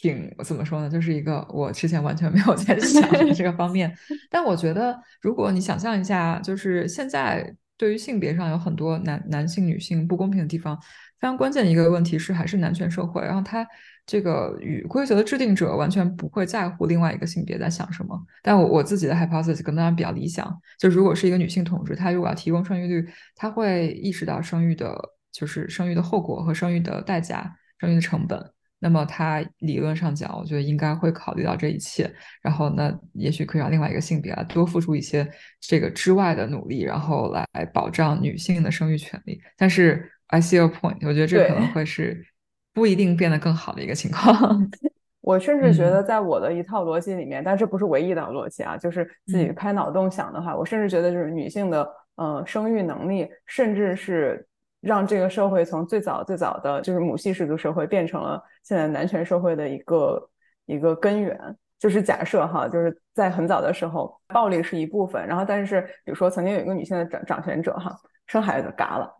[0.00, 3.02] 挺怎么说呢，就是一个我之前完全没有在想
[3.34, 3.94] 这个方面。
[4.30, 10.76] 但我觉得，如果你想象一下，就是现在对于性别上有很多男男性、女性不公平的地方，
[11.18, 13.22] 非常关键的一个问题是，还是男权社会。
[13.22, 13.66] 然后他
[14.06, 18.18] 这个与规则的制定者完全不会在乎另外一个性别在想什么。
[18.42, 24.96] 但我我自己的 hypothesis 可能比较理想，就如果是一个女性统治，她如果要提供生育率，她会意识到生育的。
[25.32, 28.36] 就是生育的后果和生育的代价、生育的成本。
[28.82, 32.10] 那么，他理论上讲，我觉得应该会考虑到这一切。
[32.40, 39.38] 然后，那也许可以让另外一个性别啊多付出一些这个之外的努力，然后来保障女性的生育权利。
[39.58, 42.24] 但是，I see your point，我觉得这可能会是
[42.72, 44.66] 不一定变得更好的一个情况。
[45.20, 54.46] 我甚至觉得，在我的一套逻辑里面，但这不是唯一的逻辑啊，就是自己开脑洞想的话，我甚至觉得就是女性的呃生育能力，甚至是。
[54.80, 60.30] 让这个社会从最早最早的就是母系氏族社会变成了现在男权社会的一个
[60.66, 61.38] 一个根源。
[61.78, 69.10] 就是假设哈，就是在很早的时候，暴力是一部分，然后但是比如说曾经有一个女性的掌掌权者哈，生孩子嘎了，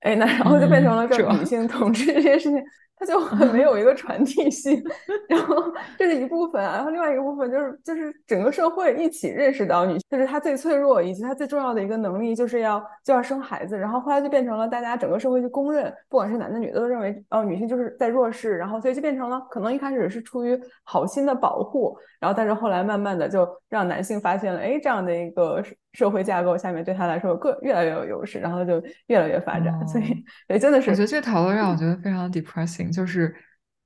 [0.00, 2.58] 哎，那然后就变成了这女性统治这件事情。
[2.98, 4.82] 它就很没有一个传递性，
[5.28, 5.54] 然后
[5.98, 25.62] 这是一部分啊，然后另外一个部分就是就是整个社会一起认识到女性，就是她最脆弱以及她最重要的一个能力就是要就要生孩子，然后后来就变成了大家整个社会就公认，不管是男的女的都认为哦女性就是在弱势，然后所以就变成了可能一开始是出于好心的保护，然后但是后来慢慢的就让男性发现了哎这样的一个。
[25.96, 29.72] 社会架构下面对他来说更越来越有优势，然后就越来越发展。
[29.88, 30.90] 所以，对，真的是。
[30.90, 33.34] 我觉得这个讨论让我觉得非常 depressing，就是，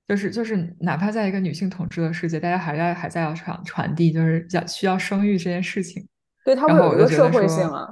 [0.09, 6.05] 就是，就是，哪怕在一个女性统治的世界，大家还在还在要传传递，就是要需要生育这件事情。
[6.45, 7.89] 对，它会有一个社会性啊。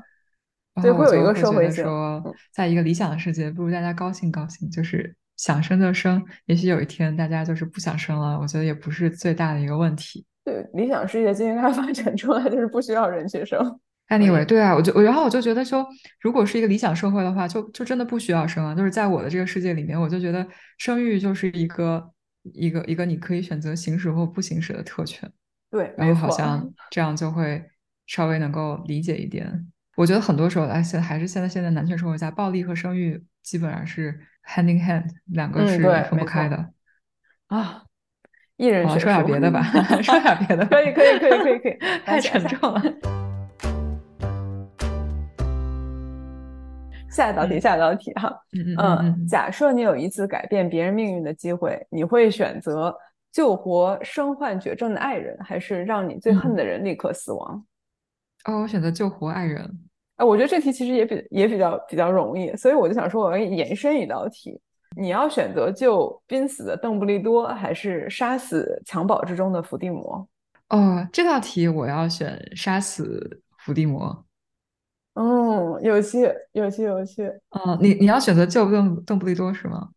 [0.82, 1.84] 对，会有一个社会性。
[1.84, 2.20] 说，
[2.52, 6.20] 在一个理想的世界，不如大家高兴高兴，就是想生就生。
[6.46, 10.26] 也许有一天大家就是不想生了，我觉得也不是最大的一个问题。
[10.44, 13.80] 对，理想世界就应该发展出来，就是不需要人去生。
[14.08, 15.86] Anyway，对啊，我就我然后我就觉得说，
[16.22, 18.74] 如果是一个理想社会的话，就就真的不需要生啊。
[18.74, 20.46] 就是在我的这个世界里面，我就觉得
[20.78, 22.10] 生育就是一个
[22.54, 25.30] 一个一个你可以选择行使或不行使的特权。
[25.70, 27.62] 对，然后好像 这样就会
[28.06, 29.66] 稍微能够理解一点。
[29.94, 36.70] 我觉得很多时候，哎，现还是现在现在男权社会下，暴力和生育基本上是 hand in hand，两个是分不开的。
[37.48, 37.82] 啊，
[38.56, 39.62] 一人 说点别的吧，
[40.00, 40.64] 说点别的。
[40.64, 43.27] 可以可以可以可以可以， 太沉重了。
[47.10, 52.94] 下一道题，下一道题哈，嗯嗯，假设你有一次改变别人命运的机会，你会选择
[53.32, 57.64] 救活身患绝症的爱人，还是让你最恨的人立刻死亡？
[58.44, 59.68] 哦，我选择救活爱人。
[60.16, 64.60] 哎，我觉得这题其实也比也比较比较容易，所以我就想说，我要延伸一道题，
[64.96, 70.28] 你要选择救濒死的邓布利多，还是杀死襁褓之中的伏地魔？
[70.70, 74.24] 哦，这道题我要选杀死伏地魔。
[75.18, 77.24] 哦，有趣，有趣，有趣。
[77.50, 79.88] 嗯，你你要选择救邓邓布利多是吗？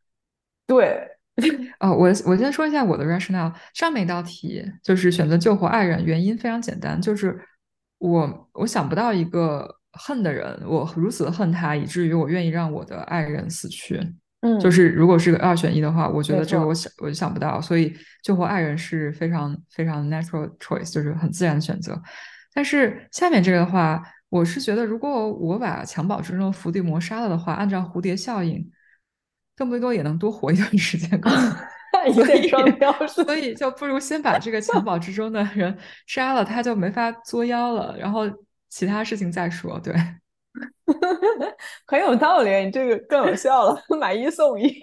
[0.65, 1.07] 对。
[1.79, 3.53] 哦，我我先说一下我的 rationale。
[3.75, 7.39] 上面一道题就是选择救活爱人，原因非常简单，就是
[7.99, 13.99] 我我想不到一个恨的人，我如此恨他，以至于我愿意让我的爱人死去。
[14.41, 21.99] 嗯，就是如果是个二选一的话，我觉得这个我想我就想不到，所以救活爱人是非常非常 natural choice，就是很自然的选择。
[22.53, 24.01] 但是下面这个的话。
[24.31, 28.71] 我是觉得，如果我把襁褓之中的伏地魔杀了的话，按照蝴蝶效应，
[29.57, 31.09] 邓布利多也能多活一段时间。
[32.15, 32.49] 所以，
[33.09, 35.77] 所以就不如先把这个襁褓之中的人
[36.07, 38.23] 杀了，他就没法作妖了，然后
[38.69, 39.77] 其他事情再说。
[39.81, 39.93] 对，
[41.85, 44.73] 很有道理，你这个更有效了，买一送一。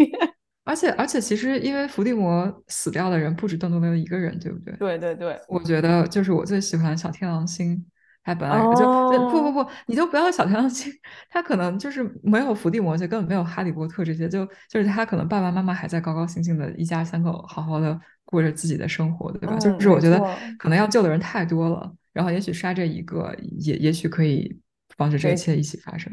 [0.65, 4.77] 而 且而且，其实因为伏地魔死掉的人不止邓多利多一个人，对不对？
[4.77, 7.83] 对对对，我觉得就是我最喜欢小天狼星，
[8.29, 8.85] 他本来就
[9.31, 10.93] 不不不，你就不要小天狼星，
[11.31, 19.57] 他可能就是没有伏地魔，就根本没有哈利波特这些，就就是他可能爸爸妈妈还在高高兴兴的一家三口好好的过着自己的生活，对吧？
[19.57, 20.23] 就是我觉得
[20.59, 24.61] 可能要救的人太多了，然后也许杀这一个，也也许可以
[24.99, 26.13] 防止这一切一起发生。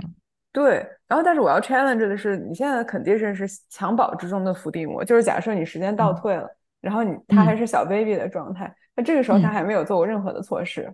[0.53, 0.75] 对，
[1.09, 6.47] 然后但是我要 challenge 的是，你现在的 condition 是襁褓之中的伏地魔，就是假设你时间倒退了，
[6.79, 10.89] 然后你他还是小 baby 的状态，那这个时候他还没有做过任何的错事。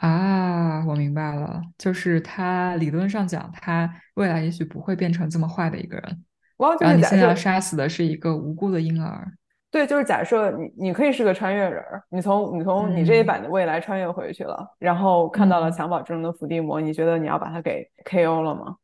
[0.00, 6.24] 啊，我明白了，就是他理论上讲，他未来也许不会变成这么坏的一个人。
[6.56, 9.30] 然后你现在要杀死的是一个无辜的婴儿。
[9.70, 18.76] 对，就是假设你你可以是个穿越人，你从你从你这一版的未来穿越回去了，然后看到了襁褓之中的伏地魔，你觉得你要把他给 KO 了吗？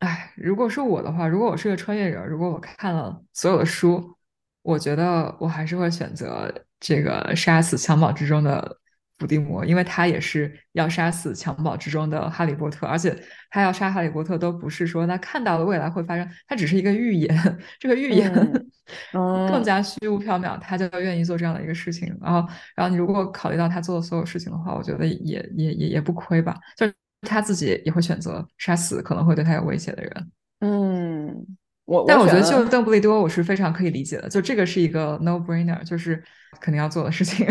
[0.00, 4.16] 哎，如果是我的话，如果我是个穿越人，如果我看了所有的书，
[4.62, 8.78] 我觉得我还是会选择这个杀死襁褓之中的。
[9.18, 13.16] 伏地魔，因为他也是要杀死襁褓之中的哈利波特，而且
[13.50, 18.30] 他要杀哈利波特都不是说他看到了未来会发生，他只是一个预言，这个预言
[19.12, 22.14] 更加虚无缥缈，他就愿意做这样的一个事情。
[22.20, 26.56] 然后，然后你如果考虑到他做的所有事情的话，我觉得也也也也不亏吧。
[26.76, 30.30] 就是他自己也会选择杀死可能会对他有威胁的人。
[30.60, 31.46] 嗯，
[31.86, 36.22] 我但我觉得就邓布利多，我是非常可以理解的，就这个是一个 no brainer，就是
[36.60, 37.46] 肯定要做的事情。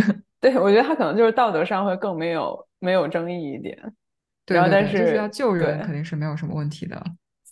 [0.51, 3.75] 对，我觉得他可能就是道德上会更没有没有争议一点，
[4.45, 7.03] 对然后但是就是要救人肯定是没有什么问题的。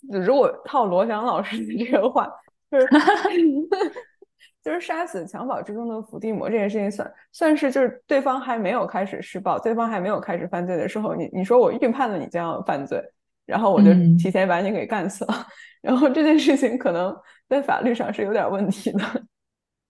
[0.08, 2.28] 如果套罗翔老师的这个话，
[2.70, 2.86] 就是
[4.62, 13.02] 就是杀死襁褓之中的伏地魔这件事情，算算是就是对方还没有开始施暴，对方还没有开始犯罪的时候，你你说我预判了你将要犯罪，
[13.44, 13.92] 然后我就
[14.22, 15.34] 提前把你给干死了，
[15.82, 17.12] 然后这件事情可能
[17.48, 19.00] 在法律上是有点问题的。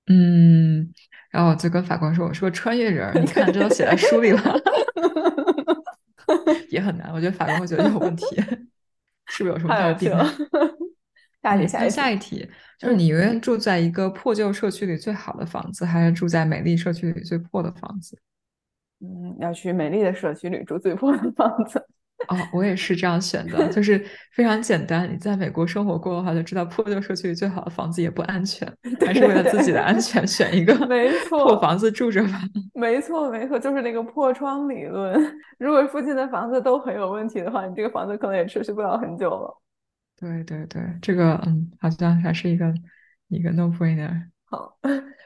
[0.07, 0.92] 嗯。
[1.30, 4.40] 然后我就跟法官说：“我是个穿越人，你看这都写在书里了，
[6.70, 7.12] 也很难。
[7.12, 8.24] 我觉得法官会觉得有问题，
[9.26, 10.12] 是不是有什么毛病？”
[11.42, 12.48] 下一题，下一题
[12.78, 18.16] 就是你永远住在一个破旧社区里最好的房子，还是住在美丽社区里最破的房子？
[19.00, 21.84] 嗯，要去美丽的社区里住最破的房子。
[22.29, 25.11] 哦，我也是这样选的，就 是非常简单。
[25.12, 28.70] 你在美国生活过的话，就知道破旧社区里最好的房子也不安全，
[29.05, 32.41] 还是为了自己的安全 选一个没错破房子住着吧。
[32.75, 35.14] 没错，没错，就是那个破窗理论。
[35.59, 39.61] 如果附近的房子都很有问题的话，你这个房子可能也持续不了很久了。
[40.18, 42.72] 对对对，这个嗯，好像还是一个
[43.29, 44.22] 一个 no brainer。
[44.45, 44.77] 好，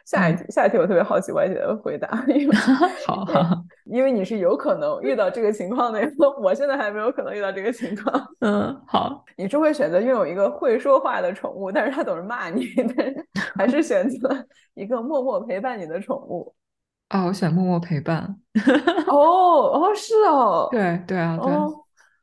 [0.08, 2.56] 下一题，下一题我特别好奇歪姐的回答，因为
[3.06, 6.00] 好好，因为你是有可能遇到这个情况的，
[6.40, 8.26] 我现在还没有可能遇到这个情况。
[8.40, 12.64] 嗯，好，你是会选择拥有一个会说话的宠物，但是它总是骂你，
[12.96, 14.30] 但是还是选择
[14.72, 16.54] 一个默默陪伴你的宠物？
[17.08, 18.34] 啊，我选默默陪伴。
[19.08, 21.52] 哦哦，是哦，对对啊，对。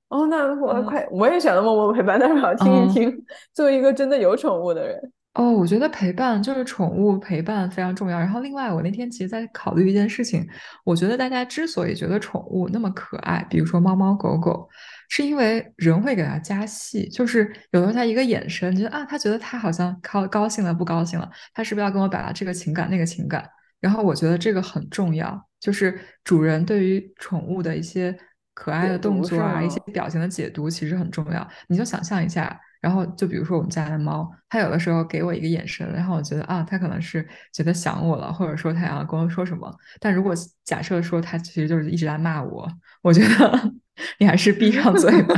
[0.09, 3.15] 哦，那我快，我也选了默默陪伴，但是我要听一听，
[3.53, 5.11] 作为一个真的有宠物的人。
[5.35, 8.17] 哦，我觉得陪伴就是宠物陪伴非常重要。
[8.17, 10.47] 然后另外，我那天其实在考虑一件事情，
[10.85, 14.65] 我觉得大家之所以觉得宠物那么可爱，比如说猫猫狗狗，
[15.09, 23.45] 是因为人会给它加戏，就是有时候它一个眼神，觉得啊，它觉得它好像高高兴了，不高兴了，它是不是要跟我表达这个情感那个情感？
[23.81, 28.17] 然后我觉得这个很重要，就是主人对于宠物的一些
[28.53, 31.45] 可爱的动作啊，一些表情的解读其实很重要。
[31.67, 32.57] 你就想象一下。
[32.85, 39.75] 然后就比如说我们家的猫，它有的时候给我一个眼神，然后我觉得啊，它可能是觉得想我了，或者说它想要跟我说什么。
[39.99, 42.69] 但如果假设说它其实就是一直在骂我，
[43.01, 43.73] 我觉得
[44.19, 45.33] 你还是闭上嘴吧。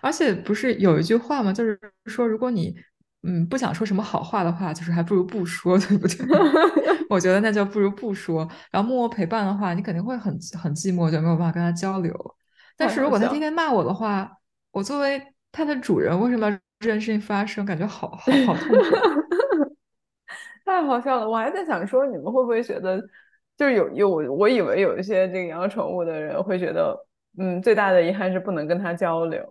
[0.00, 1.52] 而且不是有一句话吗？
[1.52, 1.76] 就是
[2.06, 2.72] 说如果你
[3.24, 6.18] 嗯不想说什么好话的话，就是还不如不说，对不对？
[7.10, 8.48] 我觉得那就不如不说。
[8.70, 12.14] 然后默默陪伴的话，你肯定会很很寂寞，就没有办法跟他交流。
[12.76, 14.37] 但是如果他天天骂我的话，
[14.72, 17.64] 我作为它的主人，为什么要这件事情发生？
[17.64, 19.74] 感觉好好好痛苦，
[20.64, 21.28] 太好笑了！
[21.28, 23.00] 我还在想说，你们会不会觉得，
[23.56, 26.96] 就是有有我以为有一些这个养宠物的人会觉得，
[27.38, 29.42] 嗯，最大的遗憾是不能跟它交流。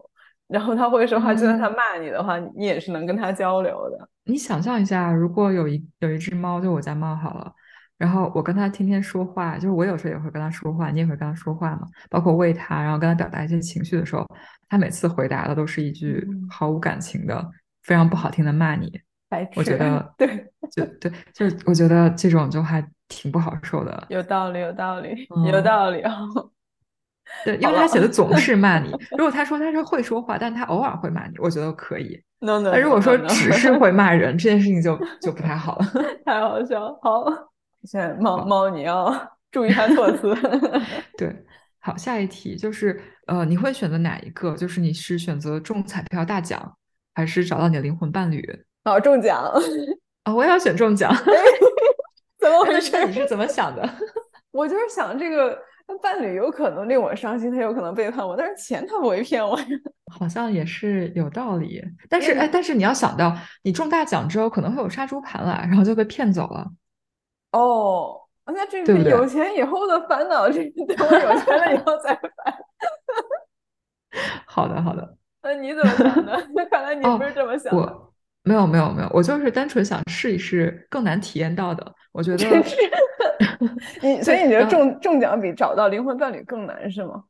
[0.47, 4.09] 然后他会说话，就算他骂你的话，你也是能跟他交流的。
[4.23, 7.53] 你想象一下，如果有一有一只猫，就我家猫好了。
[7.97, 11.87] 然后我跟他天天说话，就是我有时候也会跟他说话，你也会跟他说话嘛？
[12.09, 14.25] 包括喂他，然后跟他表达一些情绪的时候，
[14.69, 17.43] 他每次回答的都是一句毫无感情的、
[17.83, 19.01] 非常不好听的骂你。
[19.55, 20.27] 我觉得对，
[20.71, 24.05] 就对，就是我觉得这种就还挺不好受的。
[24.09, 26.01] 有道理，有道理，有道理。
[27.43, 28.89] 对，因为他写的总是骂你。
[29.11, 32.17] 如果他说他是会说话，但他偶尔会骂你，我觉得可以。
[32.39, 32.71] no no。
[32.71, 35.85] 那如果说只是会骂人，这件事情就 就不太好了。
[36.23, 36.97] 太好笑了。
[37.01, 37.25] 好，
[37.87, 39.11] 现在猫猫你要
[39.51, 40.35] 注意它措辞。
[41.17, 41.33] 对，
[41.79, 44.55] 好，下一题就是呃，你会选择哪一个？
[44.57, 46.77] 就是你是选择中彩票大奖，
[47.15, 48.43] 还是找到你的灵魂伴侣？
[48.83, 49.41] 哦，中奖
[50.23, 50.33] 啊！
[50.35, 51.11] 我也要选中奖。
[52.39, 53.05] 怎么回事？
[53.07, 53.89] 你是怎么想的？
[54.51, 55.57] 我就是想这个。
[55.89, 59.65] 那伴侣有可能令我伤心，他有可能背叛我，但是钱他不会骗我呀。
[60.11, 63.33] 好像也是有道理，但是哎，但是你要想到，
[63.63, 66.69] 你中大奖之后可能会有杀猪盘来，然后就被骗走了。
[67.57, 70.63] 哦，那这是有钱以后的烦恼，这
[70.95, 72.31] 等我有钱了以后再烦。
[74.45, 75.17] 好的，好的。
[75.41, 76.47] 那你怎么想的？
[76.53, 77.75] 那 看来你不是这么想。
[77.75, 81.93] 我没有，没有，没有，我就是单纯想试一试更难体验到的。
[82.11, 82.37] 我觉得。
[84.01, 87.23] 你所以你觉得中中奖比找到灵魂伴侣更难是吗？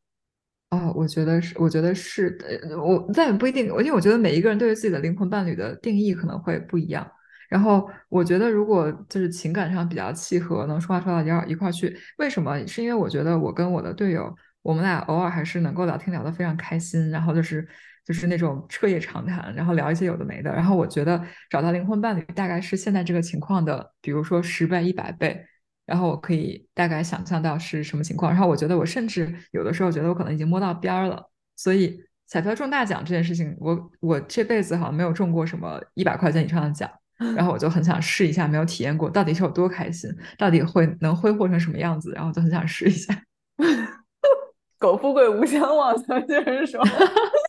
[0.72, 2.78] 哦，我觉得是，我觉得是的。
[2.78, 7.10] 我但也不一定，因为我觉得每一个人对于自己的灵魂伴侣的定义可能会不一样。
[7.50, 12.66] 然后我觉得，如果就是情感上比较契合，能说话说到一块一块去，为什么？
[12.68, 17.68] 是因为我觉得我跟我的队友，我们俩偶尔还是能够聊天聊得非常开心，然后就是
[18.06, 20.52] 就是那种彻夜长谈，然后聊一些有的没的。
[20.52, 25.46] 然后我觉得找到灵魂伴侣大概是现在这个情况的，比如说十倍、一百倍。
[25.86, 36.92] 然后我可以大概想象到是什么情况，然后我觉得我甚至有的时候觉得我可能已经摸到边儿了，所以彩票中大奖这件事情，我我这辈子好像没有中过什么一百块钱以上的奖，
[37.36, 43.14] 然后我就很想试一下，没有体验过到底是有多开心，到底会能挥霍成什么样子，然后就很想试一下。
[44.80, 46.80] 苟富贵无相忘，咱们就是说，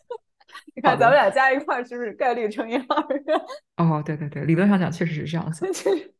[0.75, 2.97] 你看咱们俩加一块是不是概率乘以二？
[3.77, 5.67] 哦，对对对，理论上讲确实是这样子，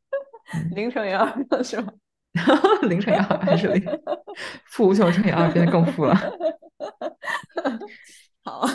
[0.76, 1.28] 零乘以二
[1.64, 1.91] 是吗？
[2.84, 3.84] 零乘以二还是零？
[4.68, 6.16] 负无穷乘以二变得更负了。
[8.43, 8.68] 好，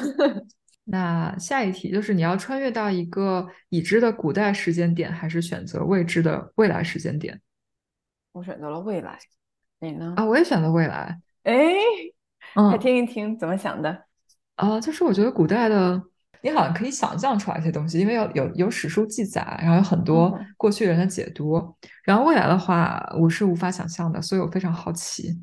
[0.85, 7.41] 那下一题就是你要穿越到一个已知的古代时间点，还是选择未知的未来时间点？
[8.33, 9.19] 我选择了未来，
[9.81, 10.15] 你呢？
[10.17, 11.21] 啊，我也选择未来。
[11.45, 11.55] 哎，
[12.71, 14.05] 来听一听怎么想的？
[14.57, 16.03] 啊，就是我觉得古代的。
[16.43, 21.75] 你好像可以想象出来一些东西，因为有有有史书记载，然后有很多过去人的解读。
[22.03, 25.41] 然后未来的话，我是无法想象的，所以我非常好奇。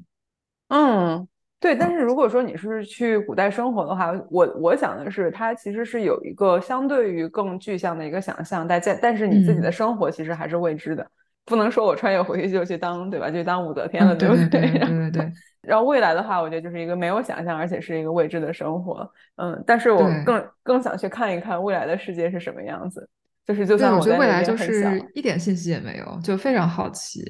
[0.67, 1.27] 嗯，
[1.62, 1.74] 对。
[1.74, 11.09] 但是如果说你是去古代生活的话，我我想的是，它其实是有一个相对于更具象的一个想象，但在但是你自己的生活其实还是未知的。
[11.45, 13.30] 不能说我穿越回去就去当对吧？
[13.32, 14.62] 就当武则天了，对不对？
[14.62, 15.32] 对 对对。
[15.62, 19.09] 然后未来的话，我觉得就是一个没有想象，而且是一个未知的生活。
[19.38, 23.07] 嗯，但是我更更想去看一看未来的世界是什么样子。
[23.45, 27.24] 就是就算我觉得未来就是一点信息也没有，就非常好奇。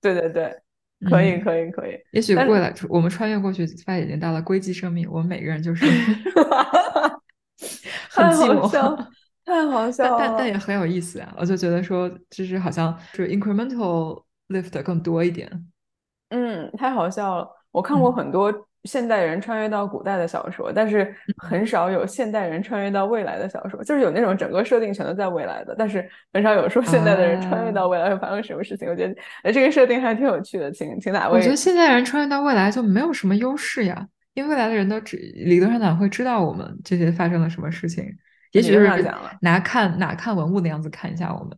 [0.00, 0.56] 对对对，
[1.08, 1.96] 可以可以可以。
[2.12, 5.86] 也许未来我们穿越过去，发现已经到了硅基生命，我们每个人就是
[8.10, 9.06] 很寂寞，
[9.44, 10.18] 太好笑了。
[10.18, 11.34] 但但也很有意思啊！
[11.38, 15.50] 我就觉得说，就是好像是 incremental lift 更多一点。
[16.30, 17.48] 嗯，太好笑了。
[17.70, 23.84] 我看过很多现代人穿越到古代的小说，但是很少有现代人穿越到未来的小说。
[23.84, 28.88] 就是有那种整个设定全都在未来的，但是很少有说现代的人穿越到未来会发生什么事情。
[28.88, 30.72] 我觉得，哎，这个设定还挺有趣的。
[30.72, 31.36] 请请哪位？
[31.36, 38.04] 我觉得现代人穿越到未来就没有什么优势呀，因为未来的人都只理论上讲会知道我们这些发生了什么事情。
[38.52, 38.88] 也许就是
[39.42, 41.54] 拿看哪看文物的样子看一下我们。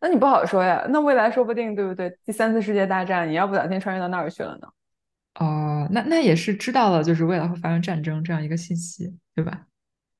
[0.00, 0.84] 那你不好说呀。
[0.90, 2.14] 那未来说不定对不对？
[2.26, 4.68] 第三次世界大战，你要不小心穿越到那儿去了呢？
[5.40, 9.66] 哦，那那也是知道了，就是未来会发生战争这样一个信息，对吧？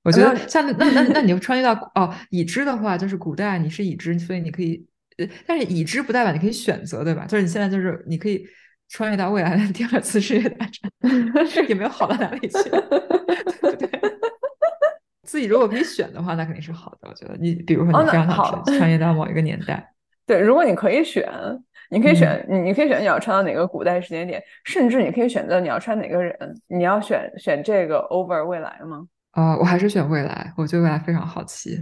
[0.02, 4.84] 我觉得像那那那你穿越到哦已知的话，就是古代你是已知，所以你可以
[5.16, 7.24] 呃，但是已知不代表你可以选择，对吧？
[7.26, 8.44] 就是你现在就是你可以
[8.88, 10.90] 穿越到未来的第二次世界大战，
[11.68, 12.80] 也没有好到哪里去，对
[13.70, 13.88] 不对？
[15.22, 17.08] 自己如果可以选的话，那肯定是好的。
[17.08, 19.94] 我觉得你比如说你非常想穿越到某一个年代，
[20.26, 21.24] 对，如果你可以选。
[21.94, 26.36] 你可以选，你你可以选你要穿到哪个古代时间点，甚至你可以选择你要穿哪个人。
[26.66, 29.06] 你要选选这个 over 未来吗？
[29.30, 31.80] 啊，我还是选未来，我对未来非常好奇。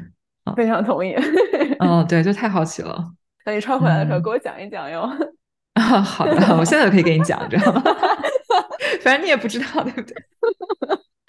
[0.55, 1.17] 非常同意。
[1.81, 3.03] 嗯，对，就太好奇了。
[3.47, 5.09] 那你穿回来的时候给我讲一讲哟。
[5.75, 7.83] 啊，好的，我现在就可以给你讲，知道吗？
[9.01, 10.15] 反正你也不知道，对不对？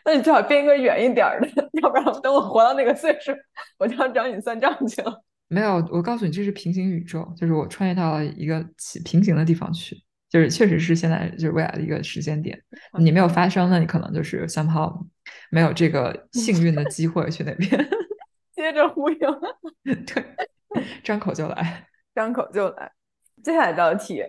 [0.04, 3.32] 那你最好编一个远一点的，要不然等我活到那个岁数，
[3.80, 5.24] 我就要找你算账去了。
[5.54, 8.66] 没有，我告诉你，这是平行宇宙，就是我穿越到了一个
[9.06, 9.96] 平行的地方去，
[10.30, 12.60] 就是确实是现在就是未来的一个时间点。
[12.98, 15.06] 你没有发生，那你可能就是三号
[15.52, 17.70] 没有这个幸运的机会去那边。
[18.56, 19.42] 接着忽悠，
[19.84, 20.26] 对，
[21.04, 22.92] 张口就来，张口就来。
[23.44, 24.24] 接下来这道题，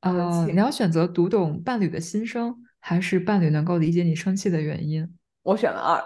[0.00, 5.06] 呃，你要选择读懂伴侣的心声，还是伴侣能够理解你生气的原因？
[5.42, 6.00] 我选了二，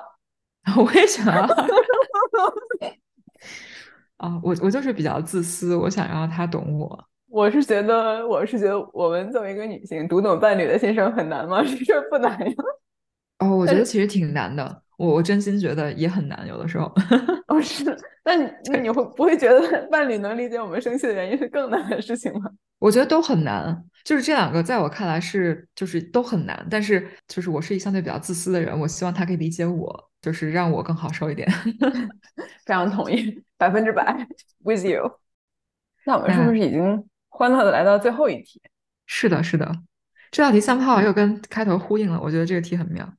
[0.83, 1.47] 我也选了二。
[4.25, 7.05] 啊，我我就是比较自私，我想让他懂我。
[7.29, 11.61] 我是觉得，我是觉得，我们作为一个女性，读懂伴侣的心声很难吗？
[11.67, 12.55] 这事儿不难呀。
[13.41, 14.83] 哦，我觉得其实挺难的。
[14.97, 16.91] 我我真心觉得也很难，有的时候。
[17.49, 17.85] 哦，是。
[18.25, 22.49] 那你 那你会不会觉得伴侣能理解我们生气的原因是更难的事情吗？
[22.79, 26.67] 我觉得都很难，就是这两个在我看来是就是都很难。
[26.71, 31.47] 但是就是我是一相对比较自私的人，我希望他可以理解我，就是让我更好受一点。
[32.65, 34.27] 非常同意，百分之百
[34.65, 35.21] with you。
[36.07, 37.09] 那我们是不是已经？
[37.37, 38.63] 欢乐的来到最后一题，
[39.07, 39.69] 是的，是的，
[40.31, 43.13] 这道题三炮又跟开头呼应了，我觉得这个题很妙。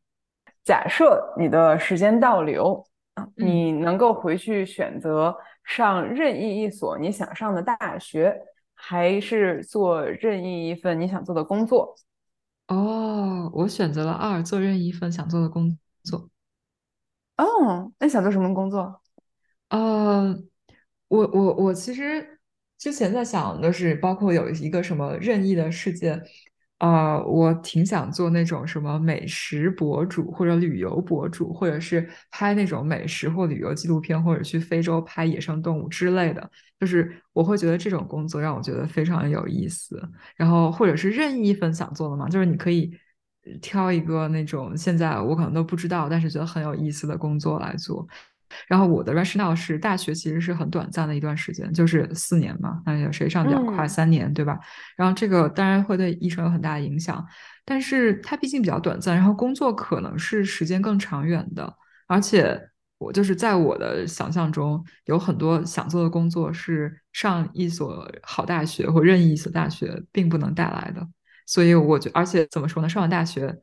[0.63, 2.81] 假设你的时间倒流，
[3.35, 8.33] 你能够回去选择上任意一所你想上的大学，
[8.73, 11.93] 还是做任意一份你想做的工作？
[12.69, 16.29] 哦，我选择了二，做任意一份想做的工作。
[17.37, 19.01] 哦，那想做什么工作？
[19.69, 20.35] 呃，
[21.07, 22.31] 我我我其实。
[22.77, 26.21] 之前在想的是，包括有一个什么任意的世界，
[26.77, 36.51] 啊，我挺想做那种什么美食博主或者旅游博主，或者是拍那种美食或旅游纪录片，或者去非洲拍野生动物之类的。
[36.77, 39.97] 就是我会觉得这种工作让我觉得非常有意思。
[40.35, 42.93] 然后或者是任意一份想做的嘛，就是你可以
[43.61, 48.07] 挑一个那种现在我可能都不知道，但是觉得很有意思的工作来做。
[48.67, 54.57] 然后我的 rationale 是大学其实是很短暂的一段时间，就是四年嘛，那有谁上比较快三年，对吧？
[54.95, 57.25] 然后这个当然会对医生有很大的影响，
[57.65, 61.75] 但是它毕竟比较短暂，然后工作可能是时间更长远的，
[62.07, 62.57] 而且
[62.97, 71.05] 我就是在我的想象中有很多想做的工作是上一所好大学或任意一所大学并不能带来的，
[71.45, 73.57] 所以我觉而且怎么说呢，上了大学。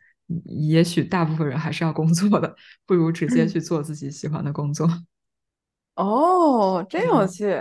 [0.46, 2.54] 也许大部分人还是要工作的，
[2.86, 4.88] 不如直接去做自己喜欢的工作。
[5.96, 7.54] 哦，真有趣！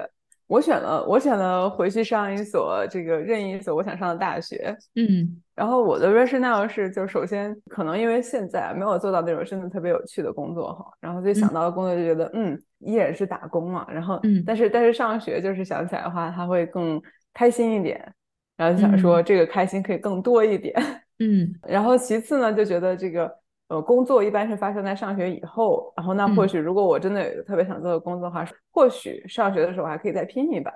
[0.48, 4.73] 我选了，我选了回去上一所这个任意一所我想上的大学。
[4.95, 13.85] 嗯，然后我的 rationale 是，就首先可能因为现在没有做到那种真的特别有趣的工作哈，然后就想到的工作就觉得嗯，依然是打工嘛。
[13.89, 17.02] 然后，嗯，但是但是上学就是想起来的话，他会更
[17.34, 18.14] 开心一点，
[18.61, 20.75] 然后就想说这个开心可以更多一点。
[21.17, 23.31] 嗯，然后其次呢，就觉得这个
[23.69, 30.71] 呃工作一般是发生在上学以后，然后那或许如果我真的有一个特别想做的工作的话，或许上学的时候还可以再拼一把，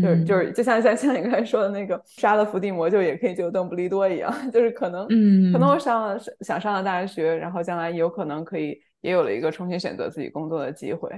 [0.00, 11.08] 就是就是就像像像你刚才说的那个杀了伏地魔就也可以救邓布利多一样， 就是可能嗯可能我上了想上了大学，然后将来有可能可以也有了一个重新选择自己工作的机会，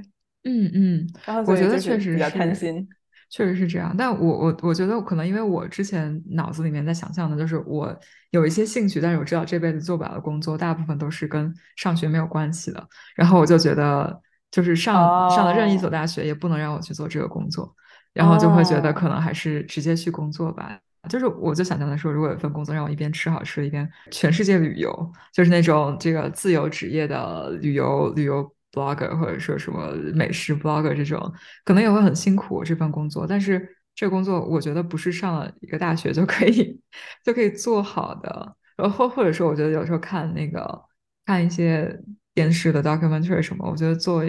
[0.44, 2.89] 嗯嗯，然后我觉得确实比较贪心。
[3.31, 7.97] 确实是这样，但我我我觉得可能因为我之前脑子里面在想象的就是我
[8.31, 12.85] 有一些兴趣，但是我知道这辈子做不了的工作，大部分都是跟上学没有关系的。
[13.15, 14.20] 然后我就觉得，
[14.51, 17.73] 就是上上了任意一所大学，也不能让我去做这个工作，
[18.12, 20.77] 然后就会觉得可能还是直接去工作吧。
[21.09, 28.52] 就是我就想象的说，如果有一份工作让我一边吃好吃的，一边全世界旅游，就是那种这个自由职业的旅游旅游。
[28.72, 31.32] Blogger 或者说什么美食 blogger 这种，
[31.64, 36.80] 可能也会很辛苦这份工作，但是这个工作我觉得不是上了一个大学就可以
[37.24, 38.56] 就可以做好的。
[38.76, 40.82] 然后或或者说，我觉得有时候看那个
[41.26, 41.94] 看一些
[42.32, 44.24] 电视的 documentary 什么，我觉得做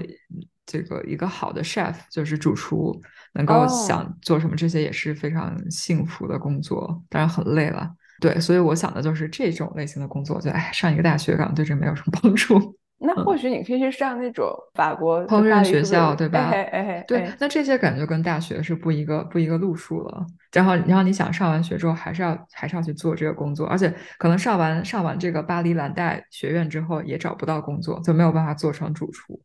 [0.66, 3.00] 这个一个好的 chef 就是主厨，
[3.34, 7.90] 能够想做什么这些也是非常幸福的工作，当然很累了。
[8.20, 12.78] 对，所以我想的就是这种类型的工作，就哎上一个大学可能对这没有什么帮助。
[13.04, 16.50] 那或许你可以去上那种法国烹饪学校，对吧？
[16.52, 20.26] 哎哎对，那这些感觉跟大学是不一个不一个路数了。
[20.54, 29.40] 然后，然后你想上完学之后，还是要还是要去做这个工作，而且可能上完上完这个巴黎蓝带学院之后，也找不到工作，就没有办法做成主厨，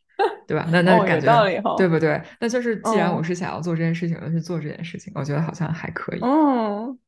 [0.46, 0.66] 对吧？
[0.70, 2.20] 那那感觉对不对？
[2.40, 6.20] 那就是既然我是想要做这件事情，就去做这件事情，我觉得好像还可以。
[6.22, 6.98] 嗯。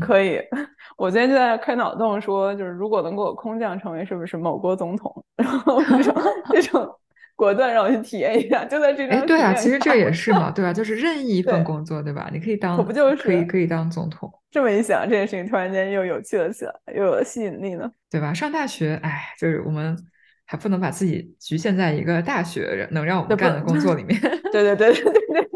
[0.00, 0.38] 可以，
[0.98, 6.14] 我今天就在开脑洞，说就是如果能够空降成为是不是某国总统， 然后这种
[6.52, 6.94] 这种
[7.34, 9.18] 果断让我去体验一下，就在这张。
[9.18, 10.72] 哎，对啊，其实这也是嘛，对吧？
[10.72, 12.28] 就是任意一份工作，对吧？
[12.32, 14.30] 你可以当，可不就是可以可以当总统。
[14.50, 18.34] 这么一想，这件事情突然间又有趣了起来，又有吸引力了，对吧？
[18.34, 19.96] 上大学，哎，就是我们
[20.44, 24.20] 还不能把自己局限在一个大学能让我们干的工作里面。
[24.52, 25.48] 对对对对对对。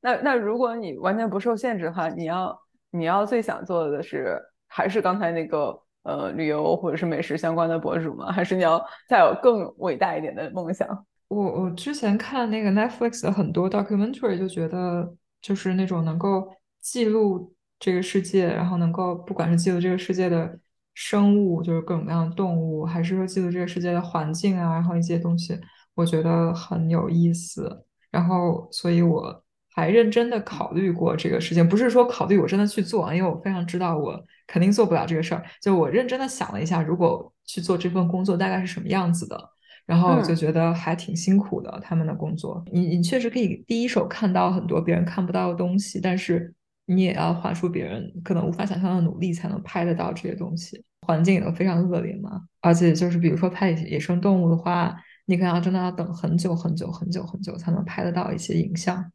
[0.00, 2.65] 那那如果你完全不受限制的话，你要。
[2.98, 8.32] 你要最想做的是，还是刚才那个呃旅游或者是美食相关的博主吗？
[8.32, 10.88] 还是你要再有更伟大一点的梦想？
[11.28, 16.48] 我我之前看那个 Netflix 的很多 documentary，就觉得就是那种能够
[16.80, 20.58] 记录这个世界，然后能够不管是记录这个世界的
[20.94, 25.58] 生物，就是各种各样的动物，还是说记录这个世界的环境啊，然后一些东西，
[25.94, 27.84] 我觉得很有意思。
[28.10, 29.44] 然后，所以我
[29.76, 35.44] 还认真的考虑过这个事情，不是说考虑我真的去做，因为我非常知道我肯定做不了这个事儿。
[35.60, 39.38] 就我认真的想了一下，如果去做这份工作，大概是什么样子的。
[39.84, 42.64] 然后就觉得还挺辛苦的，他们的工作。
[42.72, 46.52] 你你确实可以第一手看到很多别人看不到的东西，但是
[46.86, 50.82] 你也要花出别人可能无法想象的努力才能拍得到这些东西。
[51.02, 54.92] 环境也都非常恶劣嘛，而且就是比如说拍野生动物的话，
[55.26, 59.12] 你可能要真的要等很久很久很久很久才能拍得到一些影像，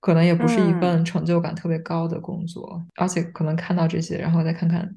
[0.00, 2.84] 可能也不是一份成就感特别高的工作。
[2.96, 4.94] 而且可能看到这些，然后再看看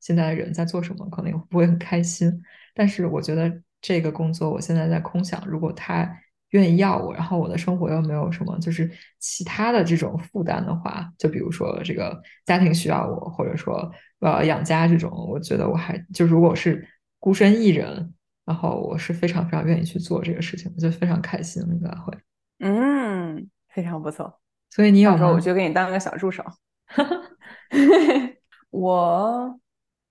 [0.00, 2.42] 现在的人在做什么，可能也不会很开心。
[2.74, 3.60] 但是我觉得。
[3.82, 6.06] 这个工作我现在在空想，如果他
[6.50, 16.86] 愿意要我，然后我的生活又没有什么就是其他的这种负担的话，就比如说这个家庭需要我，或者说我要养家这种，我觉得我还就如果是
[17.18, 18.12] 孤身一人，
[18.44, 22.12] 然后我是非常非常愿意去做这个事情，我就非常开心应该会，
[22.58, 24.40] 嗯，非常不错。
[24.70, 26.44] 所以你有时候我就给你当个小助手。
[28.70, 29.60] 我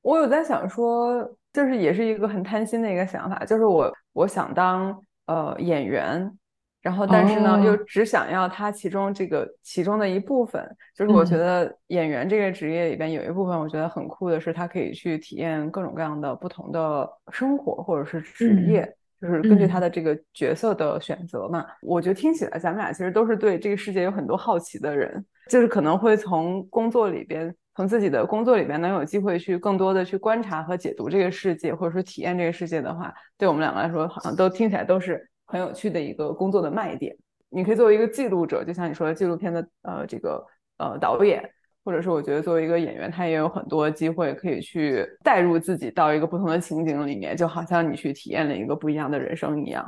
[0.02, 1.36] 我有在想说。
[1.52, 4.96] 就是也是一个很贪心的一个想法，就是我我想当
[5.26, 6.32] 呃演员，
[6.80, 10.64] 然后但是呢又只想要他其中这个其中的一部分，
[10.96, 21.66] 就是我觉得演员这个职业里边有一部分我觉得很酷的是，他可以去体验各种各样的不同的生活或者是职业，就是根据他的这个角色的选择嘛。
[21.82, 27.56] 我觉得听起来咱们俩其实都是对这个世界有很多好奇的人，就是可能会从工作里边。
[27.76, 37.16] 从自己的工作里边能有机会去更多的去观察和解读这个世界，或者说体验这个世界的话，对我们两个来说，好像都听起来都是很有趣的一个工作的卖点。
[37.48, 40.46] 你可以作为一个记录者，就像你说的纪录片的呃这个
[40.78, 41.42] 呃导演，
[41.90, 49.84] 或者是我觉得作为一个演员，他也有很多机会可以去带入自己到一个不同的情景里面，就好像你去体验了一个不一样的人生一样。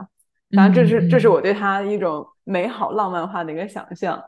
[0.56, 4.20] 当然，这是这是我对他一种美好浪漫化的一个想象。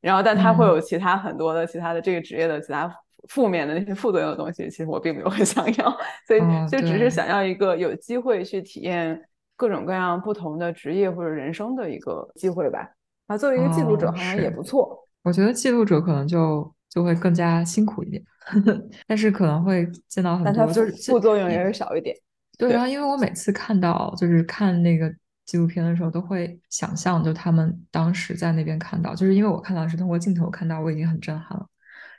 [0.00, 2.92] 然后，但他会有其他很多的其他的这个职业的其他。
[3.28, 5.96] 负面的那些副作用的东西，其实我并没有很想要，
[6.26, 9.20] 所以就只是想要一个有机会去体验
[9.58, 12.88] 各种各样不同的职业或者人生的一个机会吧。
[13.26, 15.06] 啊，作为一个记录者，好像也不错。
[15.22, 18.22] 我觉得记录者可能就就会更加辛苦一点，
[19.06, 22.14] 但是可能会见到很多，就是副作用也是少一点。
[22.58, 25.10] 对，然后因为我每次看到就是看那个
[25.46, 31.66] 纪录片的时候，都会想象就他们当时在那边看到，就是因为我看到是通过镜头看到，我已经很震撼了。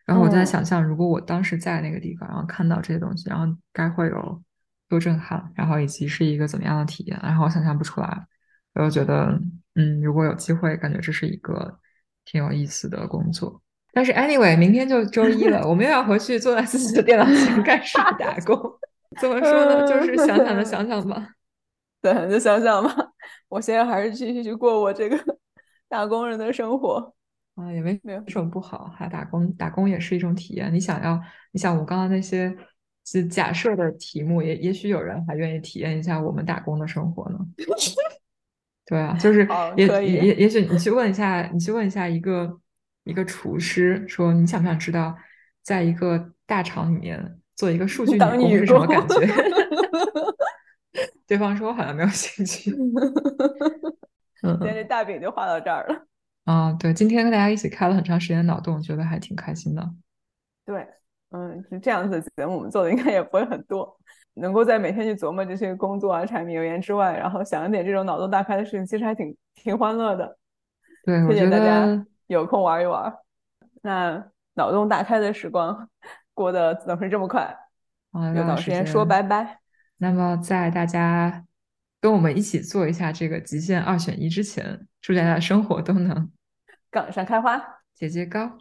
[0.05, 4.41] 然后我在想象，如果我当时在那个地方，然后看到这些东西，然后该会有
[4.89, 8.25] 多震撼，然后以及是一个怎么样的体验，然后我想象不出来。
[8.73, 9.39] 我就觉得，
[9.75, 11.79] 嗯，如果有机会，感觉这是一个
[12.25, 13.61] 挺有意思的工作。
[13.93, 18.57] 但是，anyway，明天就周一了，我们又要回去坐在自己的电脑前 开始打工。
[19.19, 19.85] 怎么说呢？
[19.87, 21.27] 就是想想的想想吧。
[22.01, 22.95] 对，就想想吧。
[23.49, 25.17] 我现在还是继续去过我这个
[25.89, 27.13] 打工人的生活。
[27.55, 30.73] 啊，也没没有什么不好，还打工，打工也是一种体验。
[30.73, 31.19] 你想要，
[31.51, 32.55] 你想我刚刚那些
[33.05, 37.37] 是假设的题目，也也许有人还愿意体验一下我们打工的生活呢。
[38.85, 39.45] 对啊，就是
[39.75, 42.57] 也也也许你去问一下，你去问一下一个
[43.03, 45.15] 一个厨师，说你想不想知道，
[45.63, 49.15] 在一个大厂里面做一个数据女工是什么感觉？
[51.25, 52.71] 对方说我好像没有兴趣。
[54.43, 56.05] 嗯，今天这大饼就画到这儿了。
[56.45, 59.87] 啊，对，今天跟大家一起开了很长时间脑洞，觉得还挺开心的。
[60.65, 60.85] 对，
[61.29, 63.97] 嗯，是这样子的节目，我们做的应该也不会很多。
[64.33, 70.37] 能够在每天去琢磨这些工作啊、柴米油盐之外，然后想一点这种脑洞大开的事情，其实还挺挺欢乐的。
[71.05, 73.13] 对，谢谢大家有空玩一玩。
[73.81, 75.89] 那脑洞大开的时光
[76.33, 77.55] 过得总是这么快，
[78.35, 79.59] 又到时间说拜拜。
[79.97, 81.45] 那么在大家。
[82.01, 86.31] 跟我们一起做一下这个极限二选一之前，祝大家生活都能
[86.89, 87.61] 杠上开花，
[87.93, 88.57] 节节高。